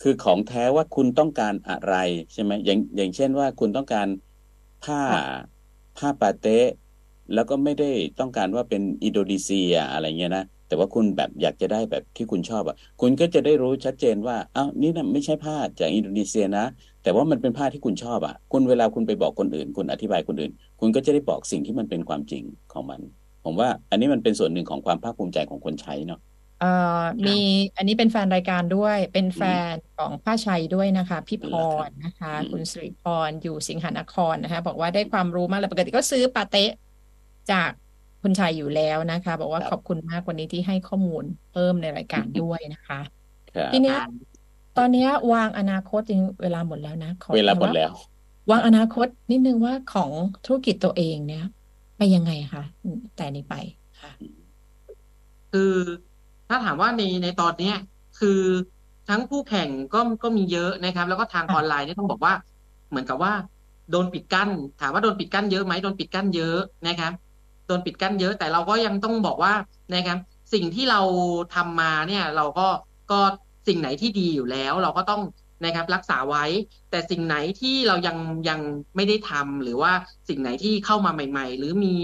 [0.00, 1.94] คือของแท้ว่าคุณต้องการอะไร
[2.32, 4.08] ใช่ไหมอย่างอย่างเช่นว่าคุณต้องการ
[4.80, 4.96] ผ้า
[5.96, 6.50] ผ้าปาเต้
[7.32, 7.84] แล้วก็ไม่ได้
[8.18, 16.66] ต้องการว่าเป็นอินโดนีเซียอะไรเงี้ยนะ แต่ว่าคุณแบบอยากจะได้แบบที่คุณชอบอะคุณก็จะได้รู้ชัดเจนว่าอ้าวนี่นะไม่ใช่ผ้าจากอินโดนีเซียนะ
[17.02, 22.42] แต่ว่ามันเป็นผ้าที่คุณชอบอะคุณเวลาคุณไปบอกคนอื่น คุณอธิบายคนอื่น คุณก็จะได้บอกสิ่งที่มันเป็นความจริง
[22.72, 23.00] ของมัน
[23.44, 26.20] ผมว่าอันนี้มันเป็นส่วนหนึ่งของความภาคภูมิใจของคนใช้เนาะ
[26.60, 27.38] เอ่อมี
[27.76, 29.42] อันนี้เป็นแฟนรายการด้วย เป็นแฟ
[29.72, 36.70] นของผ้าชัยด้วยนะคะ พี่พเหรอครัรบนะคะอืมคุณสิริพรอยู่สิงหนครนะคะ บอกว่าได้ความรู้มากเลยปกติก็ซื้อปาเต๊ะ
[37.52, 37.70] จาก
[38.22, 43.00] คุณชัยอยู่แล้วนะคะ บอกว่าขอบคุณมากวันนี้ที่ให้ข้อมูลเพิ่มในรายการด้วยนะคะ
[43.54, 43.98] ครับทีเนี้ย
[44.76, 47.92] ตอนเนี้ยวางอนาคตจริงเวลาหมดแล้วนะขอเวลาหมดต่แล้ว
[48.50, 50.12] วางอนาคตนิดนึงว่าของ
[50.46, 51.44] ธุรกิจตัวเองเนี่ย
[51.96, 53.54] ไปยังไงคะอืมแต่นี้ไป
[54.02, 54.10] ค่ะ
[55.52, 55.74] คือ
[56.48, 57.76] ถ้าถามว่าในในตอนเนี้ย
[58.18, 58.40] คือ
[59.08, 62.34] ทั้งคู่แข่งก็ก็มีเยอะนะครับ แล้วก็ทางออนไลน์เนี่ยต้องบอกว่า
[62.88, 63.32] เหมือนกับว่า
[63.90, 64.50] โดนปิดกั้น
[64.80, 66.56] ถามว่าโดนปิดกั้นเยอะไหมโดนปิดกั้นเยอะ
[66.86, 67.12] นะครับ
[67.68, 69.54] โดนปิดกั้นเยอะ แต่เราก็ยังต้องบอกว่า
[69.94, 70.18] นะครับ
[70.54, 71.00] สิ่งที่เรา
[71.54, 72.68] ทำมาเนี่ยเราก็
[73.10, 73.20] ก็
[73.68, 75.22] สิ่งไหนที่ดีอยู่แล้ว เราก็ต้อง
[75.64, 76.44] นะครับรักษาไว้
[76.90, 78.16] แต่สิ่งไหนที่เรายัง
[78.48, 78.60] ยัง
[78.96, 79.92] ไม่ได้ทำหรือว่า
[80.28, 81.94] สิ่งไหนที่เข้ามาใหม่ ๆ หรือมี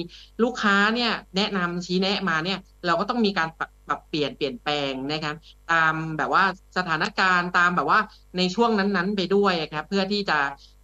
[0.42, 5.34] ลูกค้าเนี่ยแนะนำชี้แนะมาเนี่ยเราก็ต้องมีการปรับปรับเปลี่ยนเปลี่ยนแปลงนะครับ
[5.72, 6.44] ตามแบบว่า
[6.76, 8.00] สถานการณ์ตามแบบว่า
[8.36, 10.38] ในช่วงนั้นๆ ไปด้วยครับเพื่อที่จะ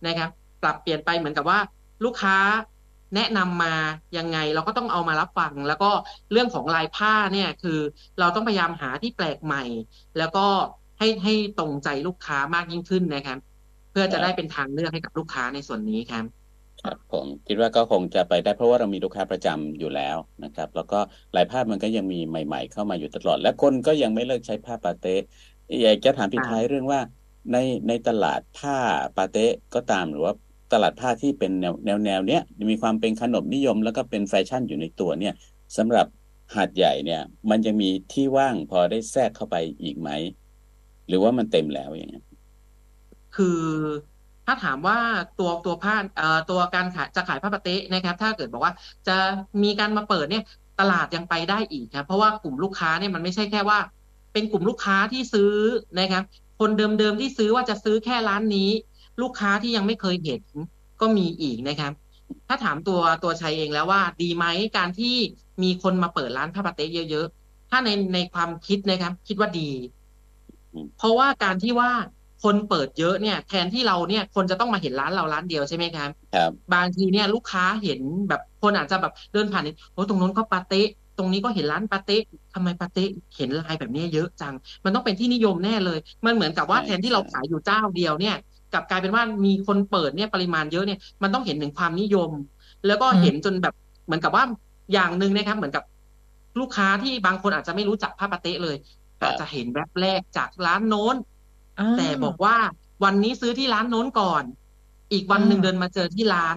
[0.07, 0.31] นะครับ
[0.63, 1.59] ปรับเปลี่ยนไปเหมือนกับว่า
[2.05, 2.37] ลูกค้า
[3.15, 3.75] แนะนำมา
[4.17, 5.91] ยังไงเราก็ต้องเอามารับฟัง แล้วก็
[6.33, 7.79] เรื่องของลายผ้าเนี่ยคือ
[8.19, 9.63] เราต้องพยายามหาที่แปลกใหม่
[10.17, 10.47] แล้วก็
[10.99, 13.39] ให้ให้ตรงใจลูกค้ามากยิ่งขึ้นนะครับ
[13.91, 16.25] เพื่อจะได้เป็นทางเลือกให้กับลูกค้าในส่วนนี้ครับ
[16.83, 20.97] ครับผมคิดว่าก็คงจะไปได้เพราะว่าเรามีลูกค้าประจำอยู่แล้วนะครับ แล้วก็
[21.33, 25.11] หลายภาพมันก็ยังมีใหม่ ๆ เข้ามาอยู่ตลอด และคนก็ยังไม่เลิกใช้ผ้าปาเต้
[25.83, 27.01] อยากจะถามปิดท้ายเรื่องว่า
[27.53, 27.57] ใน
[27.89, 28.73] ในตลาดผ้า
[29.17, 29.41] ปาเต้
[29.75, 30.33] ก็ตามหรือว่า
[30.73, 35.35] ตลาดผ้าที่เป็นแนวแนวแนวเนี้ยมีความเป็นขนบนิยมแล้วก็เป็นแฟชั่นอยู่ในตัวเนี่ย
[35.77, 36.07] สำหรับ
[36.55, 40.11] หาดใหญ่เนี่ยมันยังมีที่ว่างพอได้แทรกเข้าไปอีกไหม
[41.09, 42.25] หรือว่ามันเต็มแล้วอย่างเงี้ย
[43.37, 43.61] คือ
[44.47, 44.99] ถ้าถามว่า
[45.39, 48.73] ตัวตัวผ้าเอ่อตัวการขายจะขายผ้าปาเต๊ะนะครับ ถ้าเกิดบอกว่า
[49.07, 49.17] จะ
[49.63, 50.43] มีการมาเปิดเนี่ย
[50.81, 53.79] ตลาดยังไปได้อีกครับเพราะว่ากลุ่มลูกค้าเนี่ยมันไม่ใช่แค่ว่า
[54.33, 55.53] เป็นกลุ่มลูกค้าที่ซื้อ
[55.99, 56.23] นะครับ
[56.59, 58.71] คนเดิมๆที่ซื้อว่าจะซื้อแค่ร้านนี้
[59.23, 60.43] ลูกค้าที่ยังไม่เคยเห็น
[61.01, 61.93] ก็มีอีกนะครับ
[62.49, 64.47] ถ้าถามตัวตัวชัยเองแล้วว่า ดีไหม
[64.77, 65.07] การที่
[65.63, 69.61] มีคนมาเปิดร้านผ้าปาเต้เยอะๆ ถ้าในในความคิดนะครับ คิดว่าดี
[70.73, 71.91] อืมเพราะว่าการที่ว่า
[72.43, 80.77] คนเปิดเยอะเนี่ย แทนที่เราเนี่ยคนจะต้องมาเห็นร้านเราร้านเดียวใช่ไหมครับครับบางทีเนี่ย ลูกค้าเห็นแบบคนอาจจะแบบเดินผ่านนี่โอ้ตรงนู้นก็ปาเต้
[81.17, 82.15] ตรงนี้ก็เห็นร้านปาเต้
[82.55, 83.01] ทำไมปาเต้
[83.37, 84.55] เห็นลายแบบนี้เยอะจัง
[84.85, 88.35] มันต้องเป็นที่นิยมแน่เลย มันเหมือนกับว่าใช่แทนที่เราใช่ขายอยู่เจ้าเดียวเนี่ย
[88.73, 92.31] กลับกลายเป็นว่ามีคนเปิดเนี่ยปริมาณเยอะเนี่ยมันต้องเห็นถึงความนิยม
[92.87, 93.75] แล้วก็อืมเห็นจนแบบ
[94.07, 94.45] เหมือนกับว่า
[94.93, 95.85] อย่างหนึ่งนะครับ เหมือนกับ
[96.61, 98.77] ลูกค้าที่บางคนอาจจะไม่รู้จักผ้าปาเต้เลย
[99.21, 101.17] ครับอาจจะเห็นแวบแรกจากร้านโน้น
[101.79, 102.57] อ่าแต่บอกว่า
[103.05, 104.45] วันนี้ซื้อที่ร้านโน้นก่อน
[105.13, 106.57] อีกวันหนึ่งอ่าเดินมาเจอที่ร้าน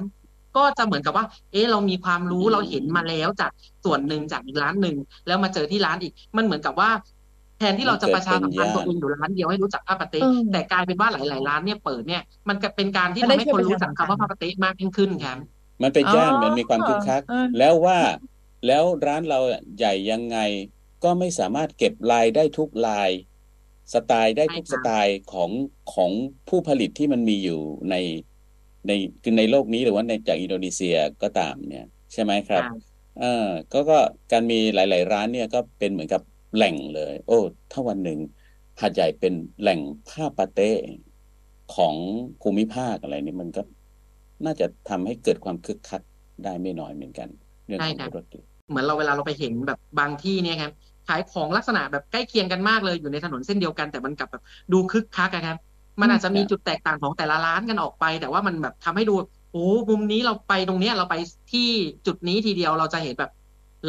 [0.58, 3.52] ก็จะเหมือนกับว่า เอ๊ะเรามีความรู้อืมเราเห็นมาแล้วจาก
[3.84, 4.96] ส่วนหนึ่งจากอีกร้านหนึ่ง
[5.26, 6.90] แล้วมาเจอที่ร้านอีก มันเหมือนกับว่า
[7.58, 15.38] แทนที่เราจะประชาสัมพันธ์ตัวเองอยู่ร้านเดียวให้รู้จักผ้าปาเต้เออแต่กลายเป็นว่าหลาย ๆ ร้านเนี่ยเปิดเนี่ยมันก็เป็นการที่ก็ทำได้ให้ช่วยคนรู้ประจัชากสัมพันธ์คำว่าผ้าปาเต้มากยิ่งขึ้นครับ
[15.84, 17.98] มันเป็นย่านอ๋อมันมีความคึกคักเออแล้วว่า
[18.64, 19.38] แล้วร้านเรา
[19.76, 20.36] ใหญ่ยังไง
[21.02, 23.12] ก็ไม่สามารถเก็บลายได้ทุกลาย
[23.94, 25.52] สไตล์ได้ทุกใช่สค่ะไตล์ของ
[25.88, 26.12] ของ
[26.48, 27.54] ผู้ผลิตที่มันมีอยู่
[27.90, 27.94] ใน
[28.86, 28.92] ใน
[29.24, 31.84] คือในโลกนี้หรือว่าในจากอินโดนีเซียก็ตามเนี่ย
[32.14, 33.26] ใช่ไหมครับอ่าเออ
[33.72, 33.96] ก็ก็
[34.32, 36.22] การมีหลาย ๆ ร้านเนี่ยก็เป็นเหมือนกับ
[36.54, 37.34] แหล่งเลย โอ้
[37.72, 38.20] ถ้าวันหนึ่ง
[38.80, 40.64] หาดใหญ่เป็นแหล่งผ้าปาเต้
[41.70, 41.96] ของ
[42.42, 43.62] ภูมิภาคอะไรนี่มันก็
[44.46, 46.02] น่าจะทำให้เกิดความคึกคัก
[46.44, 47.30] ได้ไม่น้อยเหมือนกัน
[47.68, 50.72] เรื่องใช่ของครับธุรกิจเหมือนเราเวลาเราไปเห็นแบบบางที่เนี่ยครับ
[51.08, 55.58] ขายของลักษณะแบบใกล้เคียงกันมากเลยอยู่ในถนนเส้นเดียวกัน แต่มันกลับแบบดูคึกคักอะครับ
[56.02, 59.14] มันอาจจะมีครับจุดแตกต่างของแต่ละร้านกันออกไป แต่ว่ามันแบบทำให้ดู
[59.52, 61.16] โอ้มุมนี้เราไปตรงเนี้ยเราไป
[61.50, 61.62] ที่
[62.06, 63.30] จุดนี้ทีเดียวเราจะเห็นแบบ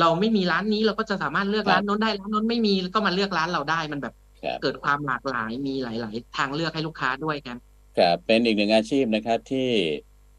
[0.01, 4.15] เราไม่มีร้านนี้เราก็จะสามารถเลือกร้านโน้นได้ร้านโน้นไม่มีก็มาเลือกร้านเราได้มันแบบ
[4.45, 7.59] ครับเกิดความหลากหลายมีหลาย ๆ ทางเลือกให้ลูกค้าด้วยครับ
[7.99, 9.69] ครับเป็นอีกหนึ่งอาชีพนะครับที่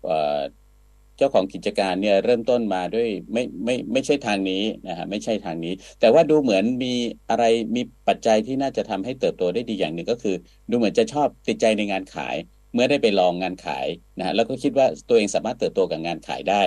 [0.04, 0.40] เอ่อ
[1.18, 6.94] เจ้าของกิจการเนี่ยเริ่มต้นมาด้วยไม่ไม่ไม่ใช่ทางนี้นะฮะไม่ใช่ทางนี้ แต่ว่าดูเหมือนมี
[7.30, 7.44] อะไร
[7.76, 10.36] มีปัจจัยที่น่าจะทำให้เติบโตได้ดีอย่างหนึ่งก็คือ
[10.70, 12.36] ดูเหมือนจะชอบติดใจในงานขาย
[12.74, 13.88] เมื่อได้ไปลองงานขาย
[14.18, 16.64] นะฮะแล้วก็คิดว่าตัวเองสามารถเติบโตกับงานขายได้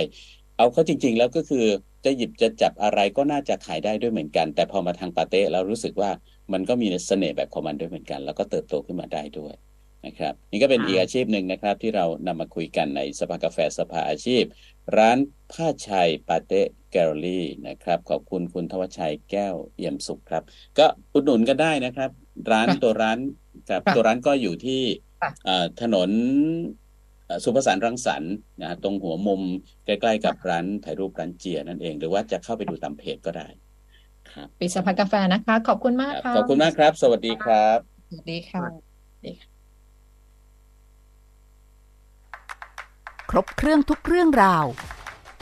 [0.58, 1.64] เอาเข้าจริง ๆ แล้วก็คือ
[2.04, 6.10] จะหยิบจะจับอะไรก็น่าจะขายได้ด้วยเหมือนกัน แต่พอมาทางปาเต้เรารู้สึกว่า
[6.52, 9.54] มันก็มีเสน่ห์แบบของมันด้วยเหมือนกัน แล้วก็เติบโตขึ้นมาได้ด้วย
[10.06, 14.42] นะครับ นี่ก็เป็นค่ะอีกอาชีพหนึ่งนะครับ ที่เรานำมาคุยกันในสภากาแฟสภาอาชีพ
[14.96, 15.18] ร้าน
[15.52, 20.42] ผ้าชัยปาเต้แกลเลอรี่นะครับ ขอบคุณคุณทวชชัยแก้วเอี่ยมสุขครับ
[20.78, 22.10] ก็อุดหนุนกันได้นะครับ
[22.52, 23.18] ร้านค่ะตัวร้าน
[23.68, 24.82] ครับค่ะตัวร้านก็อยู่ที่
[25.20, 26.87] ค่ะเอ่อถนนเอ่อ
[27.44, 29.42] สุภสารรังสรรค์นะฮะตรงหัวมุม
[29.86, 33.48] ใกล้ๆกับร้านถ่ายรูปร้านเจียนั่นเอง หรือว่าจะเข้าไปดูตามเพจก็ได้
[34.32, 38.64] ครับปิดสภากาแฟนะคะ ขอบคุณมากครับค่ะขอบคุณมากครับ สวัสดีครับ สวัสดีค่ะ
[43.30, 44.66] ครบเครื่องทุกเรื่องราว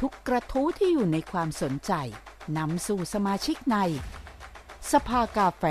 [0.00, 1.92] ทุกกระทู้ที่อยู่ในความสนใจ
[2.58, 3.76] นำสู่สมาชิกใน
[4.92, 5.64] สภากาแฟ